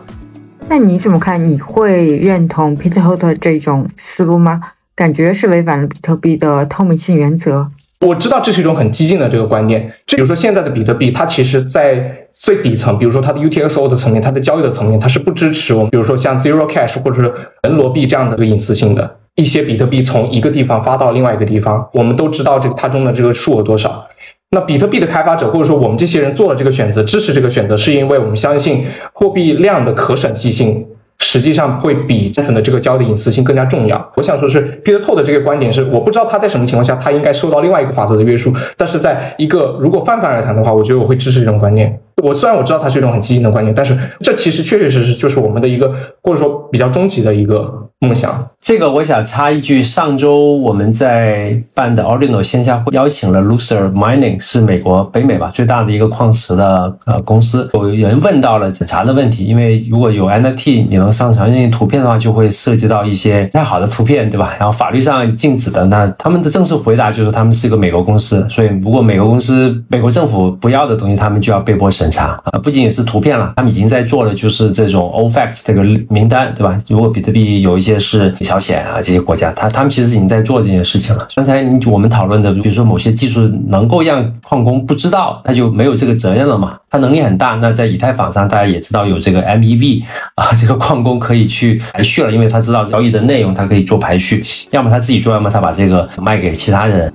[0.70, 1.48] 那你怎么看？
[1.48, 4.60] 你会认同 Peter Holt 这种思路吗？
[4.96, 7.70] 感觉是违反了比特币的透明性原则。
[8.02, 9.92] 我知道这是一种很激进的这个观念。
[10.06, 19.18] 就比如说现在的比特币，它其实在最底层，比如说它的 UTXO 的层面，它的交易的层面，它是不支持我们，比如说像 Zero Cash 或者是门罗币这样的一个隐私性的。
[19.36, 24.06] 一些比特币从一个地方发到另外一个地方，我们都知道这个它中的这个数额多少。
[24.54, 30.86] 那比特币的开发者或者说我们这些人做了这个选择，支持这个选择，是因为我们相信货币量的可审计性
[31.20, 34.12] 实际上会比单纯的这个交易隐私性更加重要。
[34.16, 42.00] 我想说是 Peter t o 的这个观点是，我不知道他在什么情况下他应该受到另外一个法则的约束，但是在一个如果泛泛而谈的话，我觉得我会支持这种观念。
[42.22, 48.50] 我虽然我知道它是一种很激进的观念，但是这其实确确实实就是我们的一个或者说比较终极的一个梦想。
[48.62, 57.70] 这个我想插一句，上周我们在办的 Ordinal 线下会邀请了 Loser Mining，是美国北美吧最大的一个矿池的呃公司。
[57.74, 64.56] 有人问到了检查的问题，因为如果有 NFT 你能上传进图片的话，就会涉及到一些不太好的图片，对吧？
[64.58, 72.10] 然后法律上禁止的，那他们的正式回答就是他们是一个美国公司，所以如果美国公司美国政府不要的东西，他们就要被迫审。
[72.14, 76.78] 查啊，不仅仅是图片了，他们已经在做的就是这种 o f a c 这个名单，对吧？
[76.88, 81.28] 如果比特币有一些是朝鲜啊这些国家，他他们其实已经在做这件事情了。
[81.36, 86.78] 刚才我们讨论的，比如说某些技术能够让矿工不知道，那就没有这个责任了嘛。
[86.90, 90.04] 他能力很大，那在以太坊上大家也知道有这个 MEV
[90.36, 97.12] 啊， 这个矿工可以去排序了，因为他知道交易的内容，他可以做排序，要么他自己做，要么他把这个卖给其他人。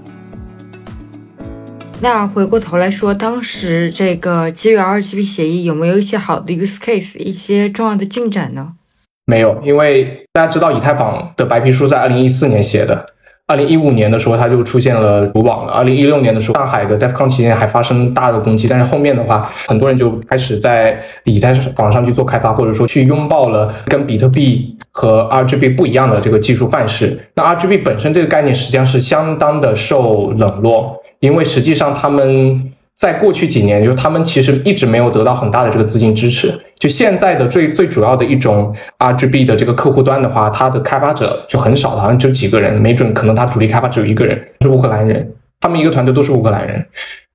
[2.00, 8.74] 那回过头来说，当时这个基于 RGB 协议有没有一些好的 use case，一些重要的进展呢？
[9.28, 13.04] 没有，因为大家知道以太坊的白皮书在二零一四年写的，
[13.46, 27.20] 二零一五年的时候它就出现了主网了，二零一六年的时候上海的 DefCon 期间还发生大的攻击，但是后面的话，很多人就开始在以太坊上去做开发，或者说去拥抱了跟比特币和 RGB 不一样的这个技术范式。
[27.34, 30.96] 那 RGB 本身这个概念实际上是相当的受冷落。
[31.20, 32.67] 因为实际上他们
[32.98, 36.52] 在过去几年，就是他们其实一直没有得到很大的这个资金支持。
[36.80, 46.84] 就现在的最最主要的一种 RGB 的这个客户端的话，它的开发者就很少了，好像就几个人，没准可能它主力开发只有一个人，是乌克兰人，他们一个团队都是乌克兰人。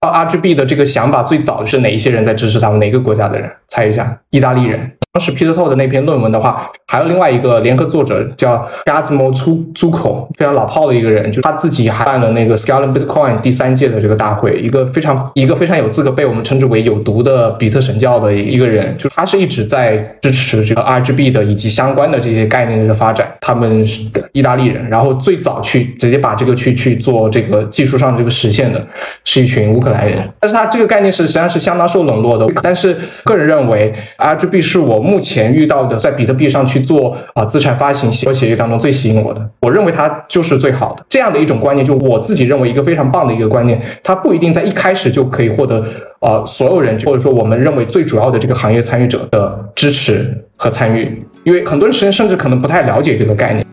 [0.01, 2.77] RGB 的这个想法最早是哪一些人在支持他们？
[2.79, 3.49] 哪个国家的人？
[3.69, 4.91] 猜一下，意大利人。
[5.13, 23.31] 当时 Peter t o 的那篇论文的话，还有另外一个联合作者叫 Gazmo Zuko，非常老炮的一个人，就是他自己还办了那个 Scaling Bitcoin 第三届的这个大会，一个非常一个非常有资格被我们称之为有毒的比特神教的一个人，就他是一直在支持这个 RGB 的以及相关的这些概念的发展。
[23.39, 28.83] 他们是意大利人，然后最早去直接把这个去去做这个技术上这个实现的，
[29.23, 30.27] 是一群乌克兰人。
[30.39, 32.47] 但是他这个概念是实际上是相当受冷落的。
[32.63, 35.02] 但是个人认为 RGB 是我。
[35.03, 45.83] 目前遇到的在比特币上去做啊资产发行和协议当中最吸引我的，我认为它就是最好的这样的一种观念，就我自己认为一个非常棒的一个观念，它不一定在一开始就可以获得
[46.19, 53.65] 啊所有人或者说我们认为最主要的这个行业参与者的支持和参与，因为很多人甚至可能不太了解这个概念。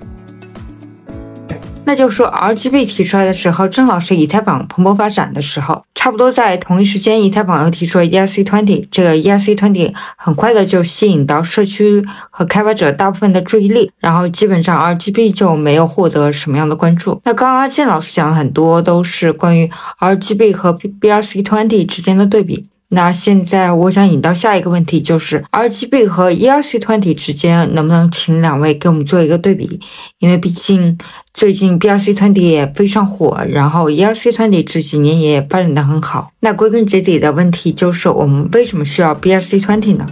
[1.90, 12.00] 那就说，RGB 提出来的时候，正好是以太坊蓬勃发展的时候，差不多在同一时间，以太坊又提出了 ERC20，这个 ERC20 很快的就吸引到社区
[12.30, 17.20] 和开发者大部分的注意力，然后基本上 RGB 就没有获得什么样的关注。
[17.24, 22.66] 那刚刚阿健老师讲了很多，都是关于 RGB 和 BRC20 之间的对比。
[22.92, 29.78] 那现在我想引到下一个问题，就是 RGB 和 ERC 团体之间能不能请两位给我们做一个对比？
[30.18, 30.98] 因为毕竟
[31.32, 36.32] 最近 BRC 团体也非常火，然后 ERC 团体这几年也发展的很好。
[36.40, 40.06] 那归根结底的问题就是，我们为什么需要 BRC 团体呢？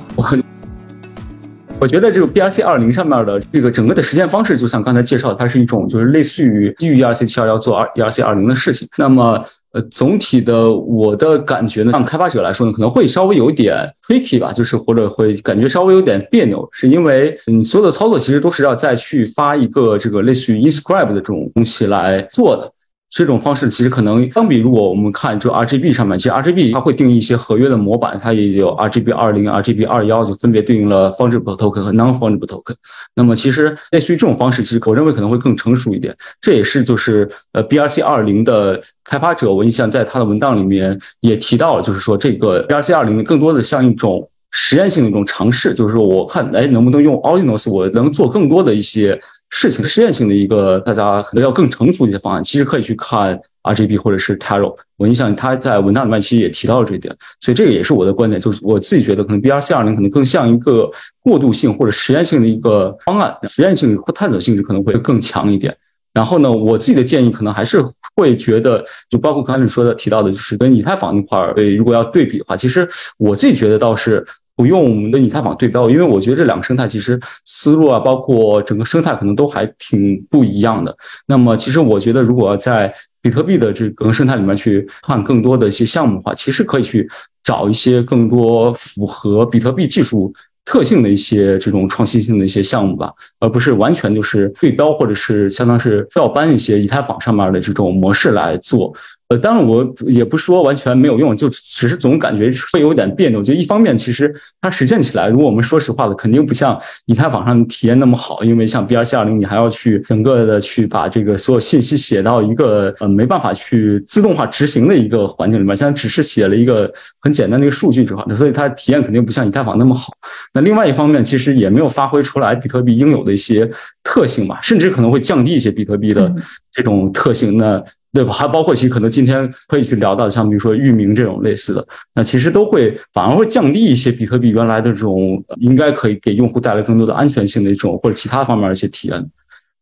[1.80, 8.88] 我觉得这个 BRC 二零上面的这个整个的实现方式，就像刚才介绍，它是一种就是类似于基于 ERC 七二幺做二 ERC 二零的事情。
[8.96, 13.76] 那么呃，总体的我的感觉呢，让开发者来说呢，可能会稍微有点
[14.06, 22.72] tricky 吧，就是或者会感觉稍微有点别扭，是因为你所有的操作其实都是要再去发一个这个类似于 inscribe 的这种东西来做的。
[23.10, 32.74] 这种方式其实可能相比，如果我们看这 RGB 上面，其实 RGB 它会定义一些合约的模板，它也有 RGB 二零、RGB 二幺，就分别对应了 fungible token 和 non-fungible token。
[33.14, 36.14] 那么其实类似于这种方式，其实我认为可能会更成熟一点。
[36.40, 49.18] 这也是就是呃 BRC 二零的开发者，我印象在他的文档里面也提到了，就是说这个 BRC 二零更多的像一种实验性的一种尝试，就是说我看哎能不能用 Ordinals，我能做更多的一些。
[49.50, 54.76] 事情实验性的一个，大家可能要更成熟一些方案，其实可以去看 RGB 或者是 Taro。
[54.96, 60.90] 我印象他在文档里面其实也提到了这一点，所以这个也是我的观点，就是我自己觉得可能 BRC 二零可能更像一个
[61.20, 65.76] 过渡性或者实验性的一个方案，实验性或探索性质可能会更强一点。
[66.12, 67.82] 然后呢，我自己的建议可能还是
[68.16, 74.26] 会觉得，就包括刚才你说的提到的，就是跟以太坊那块儿，如果要对比的话，其实我自己觉得倒是。
[74.58, 80.92] 不用我们的以太坊对标，因为我觉得这两个生态其实思路啊，包括整个生态可能都还挺不一样的。
[81.26, 82.92] 那么，其实我觉得，如果在
[83.22, 87.08] 比特币的这个生态里面去换更多的一些项目的话，其实可以去
[87.44, 90.34] 找一些更多符合比特币技术
[90.64, 98.92] 特性的一些这种创新性的一些项目吧，而不是完全就是对标或者是相当是照搬一些以太坊上面的这种模式来做。
[99.28, 103.42] 呃，当然我也不说完全没有用，就只是总感觉会有点别扭。
[103.42, 120.10] 就一方面，其实它实践起来，如果我们说实话的，肯定不像以太坊上体验那么好，因为像 B R C 二零，你还要去整个的去把这个所有信息写到一个呃没办法去自动化执行的一个环境里面，现在只是写了一个很简单的一个数据之后，所以它体验肯定不像以太坊那么好。
[120.54, 123.70] 那另外一方面，其实也没有发挥出来比特币应有的一些
[124.02, 126.34] 特性吧，甚至可能会降低一些比特币的
[126.72, 127.58] 这种特性。
[127.58, 128.32] 那对吧？
[128.32, 139.24] 还包括其实可能今天可以去聊到，像比如说域名这种类似的，那其实都会反而会降低一些比特币原来的这种应该可以给用户带来更多的安全性的一种或者其他方面的一些体验。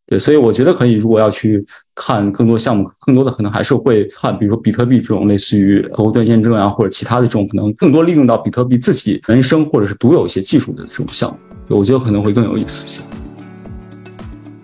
[0.09, 11.29] 对，所以我觉得可以，如果要去看更多项目，更多的可能还是会看，比如说比特币这种类似于客户端验证啊，或者其他的这种可能更多利用到比特币自己原生或者是独有一些技术的这种项
[11.67, 13.01] 目，我觉得可能会更有意思一些。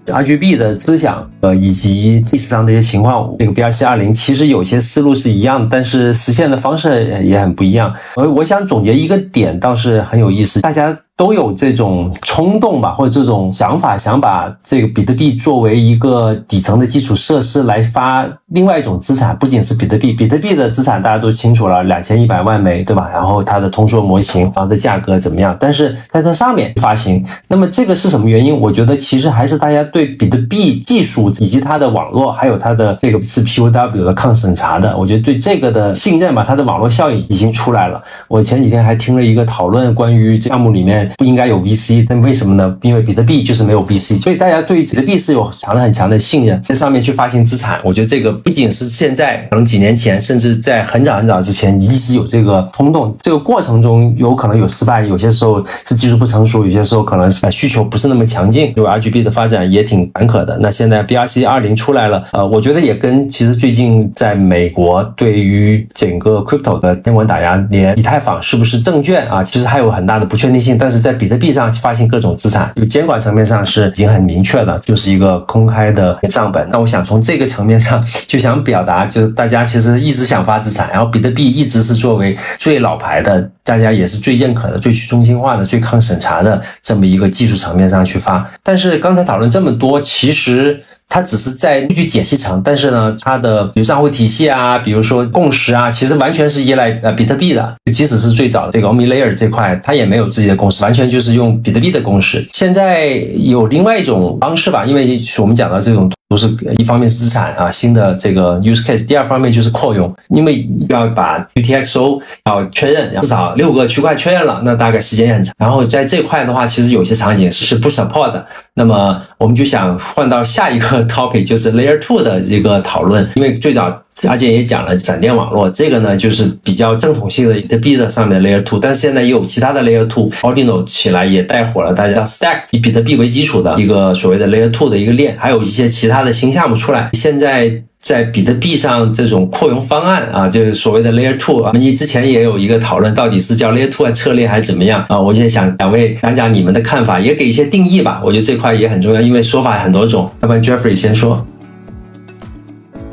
[0.08, 7.94] RGB 的思想，呃，以及历史上的一些情况，这个 BRC 二零其实有些思路是一样，但是实现的方式也很不一样。
[8.16, 10.98] 我我想总结一个点，倒是很有意思，大家。
[11.16, 23.08] 都有这种冲动吧，或者这种想法，想把这个比特币作为一个底层的基础设施来发另外一种资产，不仅是比特币，比特币的资产大家都清楚了，两千一百万枚，对吧？
[23.14, 25.56] 然后它的通缩模型，然后的价格怎么样？
[25.60, 28.60] 但是在它上面发行，那么这个是什么原因？
[28.60, 38.02] 我觉得其实还是大家对比特币技术以及它的网络，还有它的这个是 POW 的抗审查的，我觉得对这个的信任吧，它的网络效应已经出来了。
[38.28, 41.03] 我前几天还听了一个讨论，关于项目里面。
[41.18, 42.78] 不应该有 VC，但为什么呢？
[42.82, 47.80] 因为比特币就是没有 VC，所以大家对比特币是有强的很强的信任，在上面去发行资产。
[47.84, 53.16] 我觉得这个不仅是现在，可能几年前，甚至在很早很早之前，你一直有这个冲动。
[53.22, 58.74] 这个过程中有可能有失败，有些时候是技术不成熟，有些时候可能是需求不是那么强劲。
[58.76, 60.58] 因为 RGB 的发展也挺坎坷的。
[60.62, 70.78] 那现在 BRC 二零出来了，呃，我觉得也跟其实最近在美国对于整个 crypto 的监管打压，连以太坊是不是证券啊，其实还有很大的不确定性。
[70.78, 76.68] 但是是在比特币上发行各种资产，就监管层面上是已经很明确的，就是一个公开的账本。
[76.70, 88.50] 那我想从这个层面上就想表达，就是大家其实一直想发资产，然后比特币一直是作为最老牌的，大家也是最认可的、最去中心化的、最抗审查的这么一个技术层面上去发。
[88.62, 90.82] 但是刚才讨论这么多，其实。
[91.10, 97.76] 它只是在数据解析层，但是呢，它的比如账户体系啊，比如说共识啊，其实完全是依赖呃比特币的。
[97.94, 102.44] 即使是最早的这个 Omi Layer 这块，它也没有自己的共识，完全就是用比特币的共识。
[102.52, 106.10] 现在有另外一种方式吧，因为我们讲到这种。
[106.34, 115.54] 都是一方面是资产啊，新的这个 use case，第二方面就是扩容，因为要把 UTXO 要确认，至少六个区块确认了，那大概时间也很长。
[115.60, 118.44] 然后在这块的话，其实有些场景是是不 support 的。
[118.74, 124.03] 那么我们就想换到下一个 topic，就是 layer two 的一个讨论，因为最早。
[124.28, 137.10] 阿健也讲了闪电网络，这个呢就是比较正统性的比特币的上面的 Layer Two，但是现在也有其他的 Layer Two，Ordinal 起来也带火了大家 Stack 以比特币为基础的一个所谓的 Layer Two 的一个链，还有一些其他的新项目出来。
[137.14, 145.20] 现在在比特币上这种扩容方案啊，就是所谓的 Layer Two 啊，你之前也有一个讨论，到底是叫 Layer Two 策略还是怎么样啊？
[145.20, 148.22] 我也想两位讲讲你们的看法，也给一些定义吧。
[148.24, 150.30] 我觉得这块也很重要，因为说法很多种。
[150.42, 151.46] 要不然 Jeffrey 先说。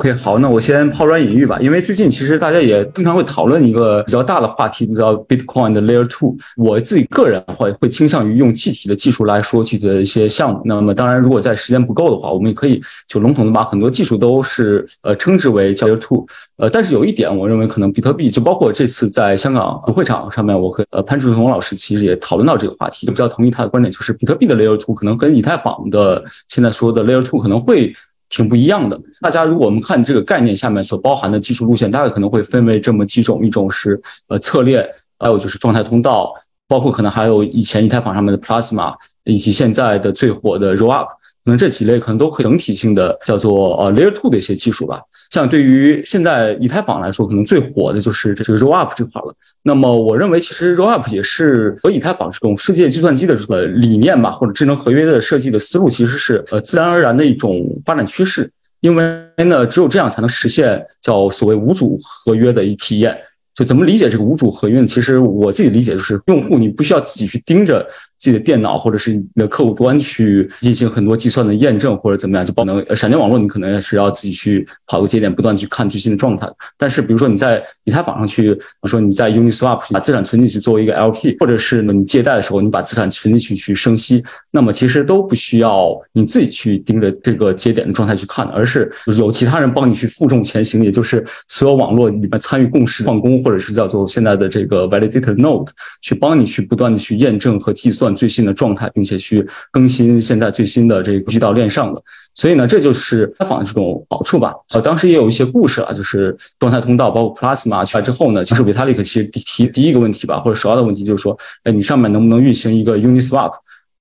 [0.01, 6.35] OK，好，那我先抛砖引玉吧，因为最近其实大家也经常会讨论一个比较大的话题，叫 Bitcoin 的 Layer Two。
[6.57, 10.59] 我自己个人会会倾向于用具体的技术来说具体的一些项目。
[10.65, 16.25] 那么当然，如果在时间不够的话，我们也可以就笼统的把很多技术都是呃称之为叫 Layer Two。
[16.57, 27.93] 呃，但是有一点，我认为可能比特币就包括这次在香港会场上面，我和呃潘志宏老师其实也讨论到这个话题，就比较同意他的观点，就是比特币的 Layer Two 可能跟以太坊的现在说的 Layer Two 可能会。
[28.31, 28.99] 挺不一样的。
[29.19, 36.33] 大家如果我们看这个概念下面所包含的技术路线，大概可能会分为这么几种：一种是呃策略，还有就是状态通道，
[36.67, 45.01] 包括可能还有以前以太坊上面的 Plasma，以及现在的最火的 Rollup，可能这几类可能都可以整体性的叫做呃 Layer Two 的一些技术吧。
[45.31, 49.33] 像对于现在以太坊来说，可能最火的就是这个 Rollup 这块了。
[49.63, 58.51] 那么我认为，其实 Rollup 也是和以太坊这种世界计算机的这个理念吧，或者智能合约的设计的思路，其实是呃自然而然的一种发展趋势。
[58.81, 59.03] 因为
[59.45, 63.17] 呢，只有这样才能实现叫所谓无主合约的一体验。
[63.53, 64.87] 就怎么理解这个无主合约呢？
[64.87, 67.87] 其实我自己理解就是，用户你不需要自己去盯着。
[68.21, 76.47] 自己的电脑或者是你的客户端去进行很多计算的验证或者怎么样，就不能闪电网络，你可能是要自己去跑个节点，不断去看最新的状态。
[76.77, 95.69] 但是比如说你在以太坊上去，比如说你在 Uniswap 把资产存进去作为一个 LP，或者是呢你借贷的时候你把资产存进去去生息，那么其实都不需要你自己去盯着这个节点的状态去看，而是有其他人帮你去负重前行，也就是所有网络里面参与共识矿工或者是叫做现在的这个 Validator Node
[96.03, 98.10] 去帮你去不断的去验证和计算。
[98.15, 102.01] 最新的状态，并且去更新现在最新的这个渠道链上的，
[102.35, 104.53] 所以呢，这就是开放的这种好处吧。
[104.73, 113.51] 呃，当时也有一些故事啊，就是状态通道，包括 Plasma 出来之后呢，其实 Vitalik 其实提第一个问题吧，或者首要的问题就是说，哎，你上面能不能运行一个 Uniswap？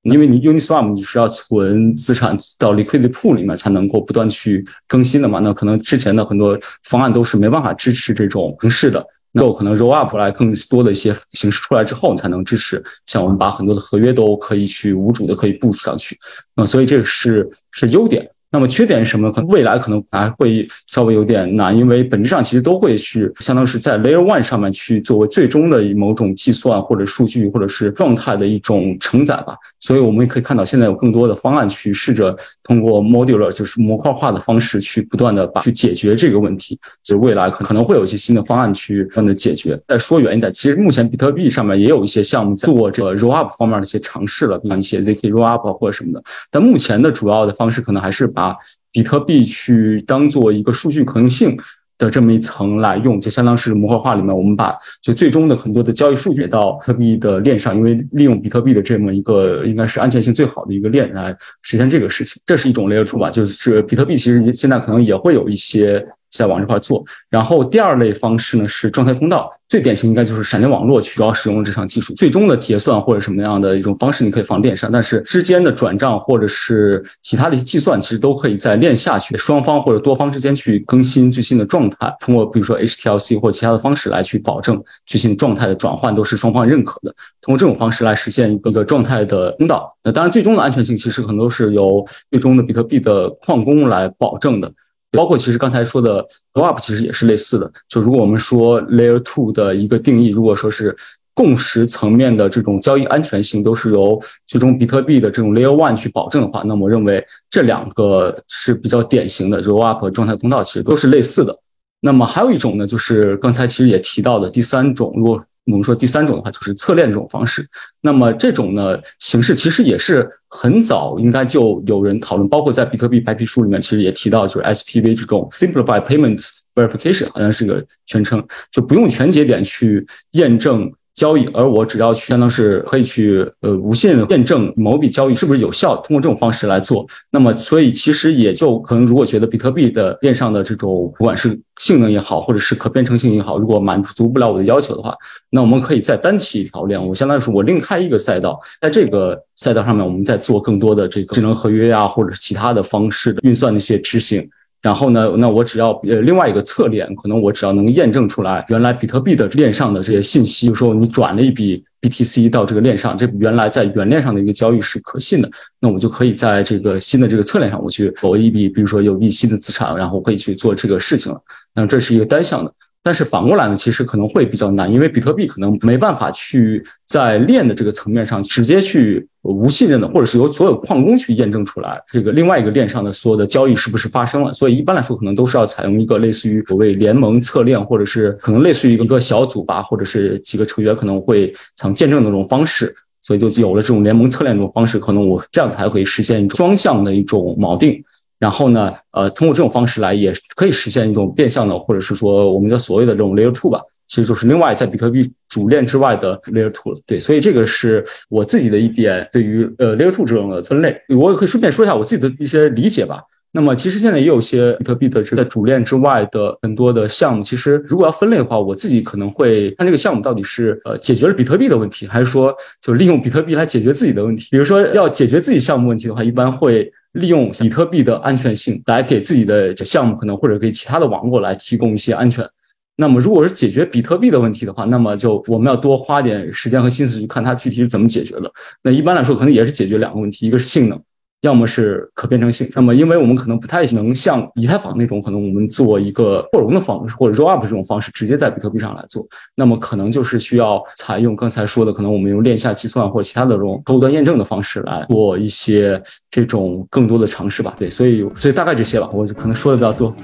[0.03, 5.41] 因为你 Uniswap 你是要存资产到 Liquidity Pool 里面才能够不断去更新的嘛？
[5.41, 9.07] 那可能之前的很多方案都是没办法支持这种形式的。
[9.33, 16.19] 那我可能 roll up 来更多的一些形式出来之后，你才能支持像我们把很多的合约都可以去无主的可以部署上去，
[16.57, 18.29] 嗯所以这个是是优点。
[18.53, 19.31] 那么缺点是什么？
[19.31, 29.57] 可能未来可能还会稍微有点难，因为本质上其实都会去相当于是在 Layer One 上面去作为最终的某种计算或者数据或者是状态的一种承载吧。
[29.79, 36.79] 所以我们也可以看到，现在有更多的方案去试着通过 Modular 就是模块化的方式去不断的把去解决这个问题。
[37.05, 39.81] 就未来可可能会有一些新的方案去不断的解决。
[39.87, 46.23] 再说远一点，其实目前比特币上面也有一些项目在做这个 Roll Up 方面的一些尝试了，比如一些 ZK Roll Up 或者什么的。
[46.51, 48.57] 但目前的主要的方式可能还是把把
[48.91, 51.57] 比特币去当做一个数据可用性
[51.99, 66.07] 的这么一层来用，就相当是模块化里面，我们把就最终的很多的交易数据到比特币的链上，因为利用比特币的这么一个应该是安全性最好的一个链来实现这个事情，这是一种 layer two 吧，就是比特币其实现在可能也会有一些。
[66.33, 89.93] 在往这块做，然后第二类方式呢是状态通道，最典型应该就是闪电网络主要使用这项技术，最终的结算或者什么样的一种方式你可以放链上，但是之间的转账或者是其他的一些计算，其实都可以在链下去，双方或者多方之间去更新最新的状态，通过比如说 HTLC 或其他的方式来去保证最新状态的转换都是双方认可的，通过这种方式来实现一个状态的通道。
[90.05, 94.73] 那当然最终的安全性其实很多是由最终的比特币的矿工来保证的。
[95.13, 97.71] 包括其实刚才说的 Rollup 其实也是类似的。
[97.89, 100.97] 就如果我们说 Layer Two 的一个定义，如果说是
[101.33, 111.59] 共识层面的这种交易安全性都是由最终比特币的这种 Layer One 去保证的话，那么我认为这两个是比较典型的 Rollup 和状态通道其实都是类似的。
[112.01, 117.67] 那么还有一种呢，就是刚才其实也提到的第三种，如果我们说第三种的话，就是侧链这种方式。
[118.01, 130.93] 那么这种呢形式其实也是很早应该就有人讨论，包括在比特币白皮书里面，其实也提到，就是 SPV 这种 Simplified Payments Verification，好像是个全称，就不用全节点去验证。
[131.15, 137.07] 交易，而我只要去，相当是可以去呃无限验证某笔交易是不是有效，通过这种方式来做。
[137.31, 145.15] 那么，所以其实也就可能，如果觉得比特币的链上的这种不管是性能也好，或者是可编程性也好，如果满足不了我的要求的话，
[145.51, 154.49] 那我们可以再单起一条链，我相当于是我另开一个赛道，在这个赛道上面，我们再做更多的这个智能合约啊，或者是其他的方式的运算的一些执行。
[154.83, 165.51] 然后呢，那我只要呃另外一个侧链，可能我只要能验证出来原来比特币的链上的这些信息，比如说你转了一笔 BTC 到这个链上，这原来在原链上的一个交易是可信的，
[165.81, 171.39] 那我就可以在这个新的这个侧链上，我去投一笔，比如说有一笔新的资产，然后我可以去做这个事情了。
[171.75, 172.73] 那这是一个单向的。
[173.03, 184.53] 但是反过来呢，其实可能会比较难，因为比特币可能没办法去在链的这个层面上直接去无信任的，或者是由所有矿工去验证出来这个另外一个链上的所有的交易是不是发生了。
[184.53, 192.95] 所以一般来说，可能都是要采用一个类似于所谓联盟侧链，或者是可能类似于一个小组吧，或者是几个成员可能会想见证的这种方式。
[193.23, 198.03] 所以就有了这种联盟侧链这种方式，可能我这样才可以实现双向的一种锚定。
[198.41, 207.01] 然后呢，呃，通过这种方式来，也可以实现一种变相的，或者是说我们的所谓的这种 Layer Two 吧，其实就是另外在比特币主链之外的 Layer Two 了。
[207.07, 213.21] 对，所以这个是我自己的一点对于呃 Layer Two 这种的分类，我也可以顺便说一下我自己的一些理解吧。
[213.53, 224.47] 那么其实现在也有些比特币的是在主链之外的很多的项目，其实如果要分类的话，我自己可能会看这个项目到底是呃解决了比特币的问题，还是说就利用比特币来解决自己的问题。
[224.53, 232.49] 比如说要解决自己项目问题的话，一般会利用比特币的安全性来给自己的项目可能或者给其他的网络来提供一些安全。
[232.97, 238.53] 那么如果是解决比特币的问题的话，那么就我们要多花点时间和心思去看它具体是怎么解决的。
[238.83, 241.01] 那一般来说，可能也是解决两个问题，一个是性能。
[241.43, 257.75] 要么是可编程性，那么因为我们可能不太能像以太坊那种，可能我们做一个扩容的方式或者 roll up 这种方式，直接在比特币上来做，那么可能就是需要采用刚才说的，可能我们用链下计算或者其他的这种高端验证的方式来做一些这种更多的尝试吧。
[257.79, 260.15] 对，所以所以大概这些吧，我就可能说的比较多。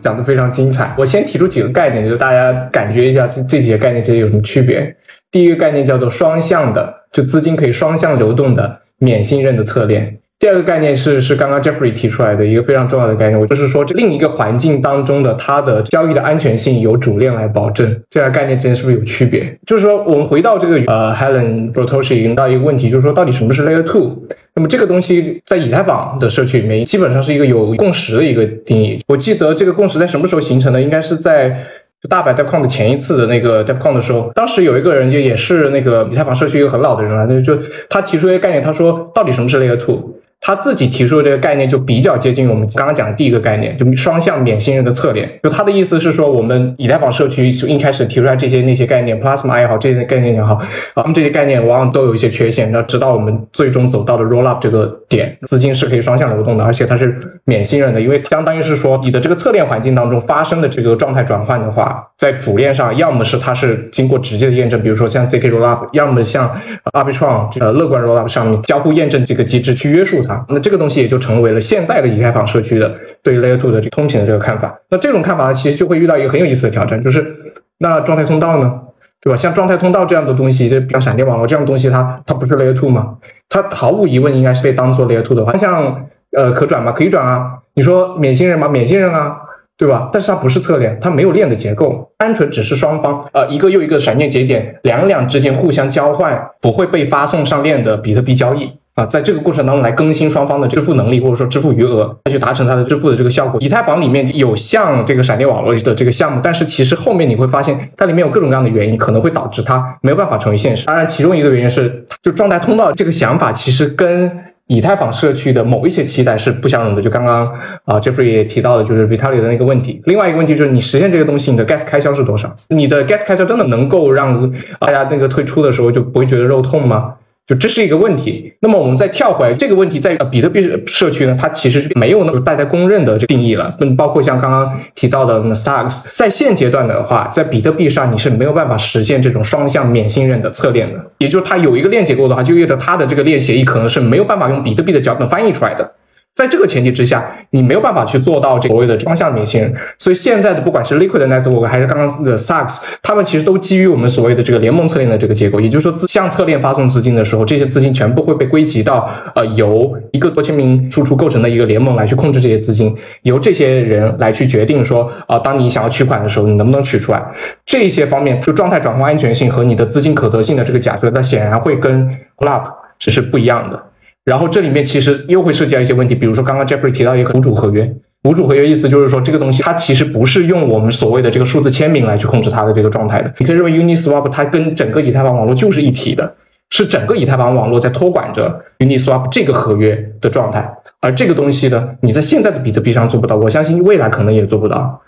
[0.00, 4.94] 讲的非常精彩，我先提出几个概念，就是大家感觉一下这这几个概念之间有什么区别。
[5.30, 8.80] 第一个概念叫做双向的，就资金可以双向流动的。
[9.00, 10.18] 免信任的侧链。
[10.38, 18.00] 第二个概念是是刚刚 Jeffrey 提出来的一个非常重要的概念，就是说这另一个环境当中的它的交易的安全性由主链来保证。
[18.08, 19.54] 这两个概念之间是不是有区别？
[19.66, 24.16] 就是说我们回到这个呃 Helen Brotoshi 引到一个问题，就是说到底什么是 Layer Two？
[24.54, 28.98] 那么这个东西在以太坊的社区里面基本上是一个有共识的一个定义。
[29.08, 30.80] 我记得这个共识在什么时候形成的？
[30.80, 31.66] 应该是在。
[32.02, 40.16] 就大白 DevCon 的前一次的那个 DevCon 的时候，当时有一个人就也是那个以太坊社区一个很老的人了，那就他提出一个概念，他说到底什么是 Layer Two？
[40.42, 45.30] 他自己提出的这个概念就比较接近我们刚刚讲的第一个概念，就双向免信任的侧链。
[45.42, 50.58] 就他的意思是说，我们以太坊社区就一开始提出来这些那些概念，Plasma 也好，这些概念也好，
[50.94, 52.72] 他们这些概念往往都有一些缺陷。
[52.72, 66.48] 那直到我们最终走到的 Roll Up 这个点，资金是可以双向流动的，而且它是免信任的，因为相当于是说你的这个侧链环境当中发生的这个状态转换的话，在主链上要么是它是经过直接的验证，比如说像 zk Roll Up，要么像
[66.92, 70.46] Arbitrum 呃乐观 Roll Up 上面交互验证这个机制去约束它。
[70.48, 74.78] 那这个东西也就成为了现在的以太坊社区的对 Layer Two 的这个通行的这个看法。
[74.88, 77.34] 那这种看法，其实就会遇到一个很有意思的挑战，就是
[77.78, 78.80] 那状态通道呢，
[79.20, 79.36] 对吧？
[79.36, 83.16] 像状态通道这样的东西，就比较闪电网络这样的东西，它它不是 Layer Two 吗？
[83.48, 86.06] 它毫无疑问应该是被当做 Layer Two 的话，像
[86.36, 86.92] 呃可转吗？
[86.92, 87.58] 可以转啊。
[87.74, 88.68] 你说免信任吗？
[88.68, 89.36] 免信任啊，
[89.76, 90.08] 对吧？
[90.12, 98.72] 但是它不是侧链，它没有链的结构，单纯只是双方呃一个又一个闪电节点两两之间互相交换，不会被发送上链的比特币交易。
[98.94, 103.60] 啊，在这个过程当中来更新双方的支付能力，或者说支付余额，来去达成它的支付的这个效果。
[103.60, 110.86] 以太坊里面有像这个闪电网络的这个项目，但是其实后面你会发现，它里面有各种各样的原因，可能会导致它没有办法成为现实。
[110.86, 114.30] 当然，其中一个原因是，就状态通道这个想法，其实跟
[114.66, 117.00] 以太坊社区的某一些期待是不相容的。
[117.00, 117.46] 就刚刚
[117.84, 120.02] 啊，Jeffrey 也提到的，就是 Vitalik 的那个问题。
[120.04, 122.54] 另外一个问题就是，你实现这个东西，你的 gas 开销是多少？
[122.68, 127.14] 你的 gas 开销真的能够让大家那个退出的时候就不会觉得肉痛吗？
[127.46, 128.52] 就这是一个问题。
[128.60, 133.74] 那么我们再跳回来，这个问题在比特币社区呢，它其实没有那么大家公认的这定义了。
[133.80, 141.04] 嗯，包括像刚刚提到的 Starks，在现阶段的话，在比特币上你是没有办法实现这种双向免信任的侧链的。
[141.18, 145.92] 也就是它有一个链结构的话，就意味着它的这个链协议可能是没有办法用比特币的脚本翻译出来的。
[146.34, 149.74] 在这个前提之下，你没有办法去做到这所谓的双向免信任。
[149.98, 155.60] 所以现在的不管是 Liquid Network 还是刚刚的 Stacks，他们其实都基于我们所谓的这个联盟侧链的这个结构。
[155.60, 167.22] 也就是说，自向侧链发送资金的时候，这些资金全部会被归集到呃由一个多签名输出构成的一个联盟来去控制这些资金，由这些人来去决定说啊，当你想要取款的时候，你能不能取出来？
[167.66, 172.08] 这些方面就状态转换安全性和你的资金可得性的这个假设，那显然会跟
[172.38, 172.62] Lap
[172.98, 173.89] 是是不一样的。
[174.24, 177.90] 然后这里面其实又会涉及到一些问题，比如说刚刚 Jeffrey 提到一个无主合约，
[178.24, 183.32] 无主合约意思就是说这个东西它其实不是用我们所谓的这个数字签名来去控制它的这个状态的。
[183.38, 186.34] 你可以认为 Uniswap 它跟整个以太坊网络就是一体的，
[186.68, 190.70] 是整个以太坊网络在托管着 Uniswap 这个合约的状态。
[191.00, 195.00] 而这个东西呢，你在现在的比特币上做不到，我相信未来可能也做不到。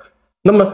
[0.43, 0.73] 那么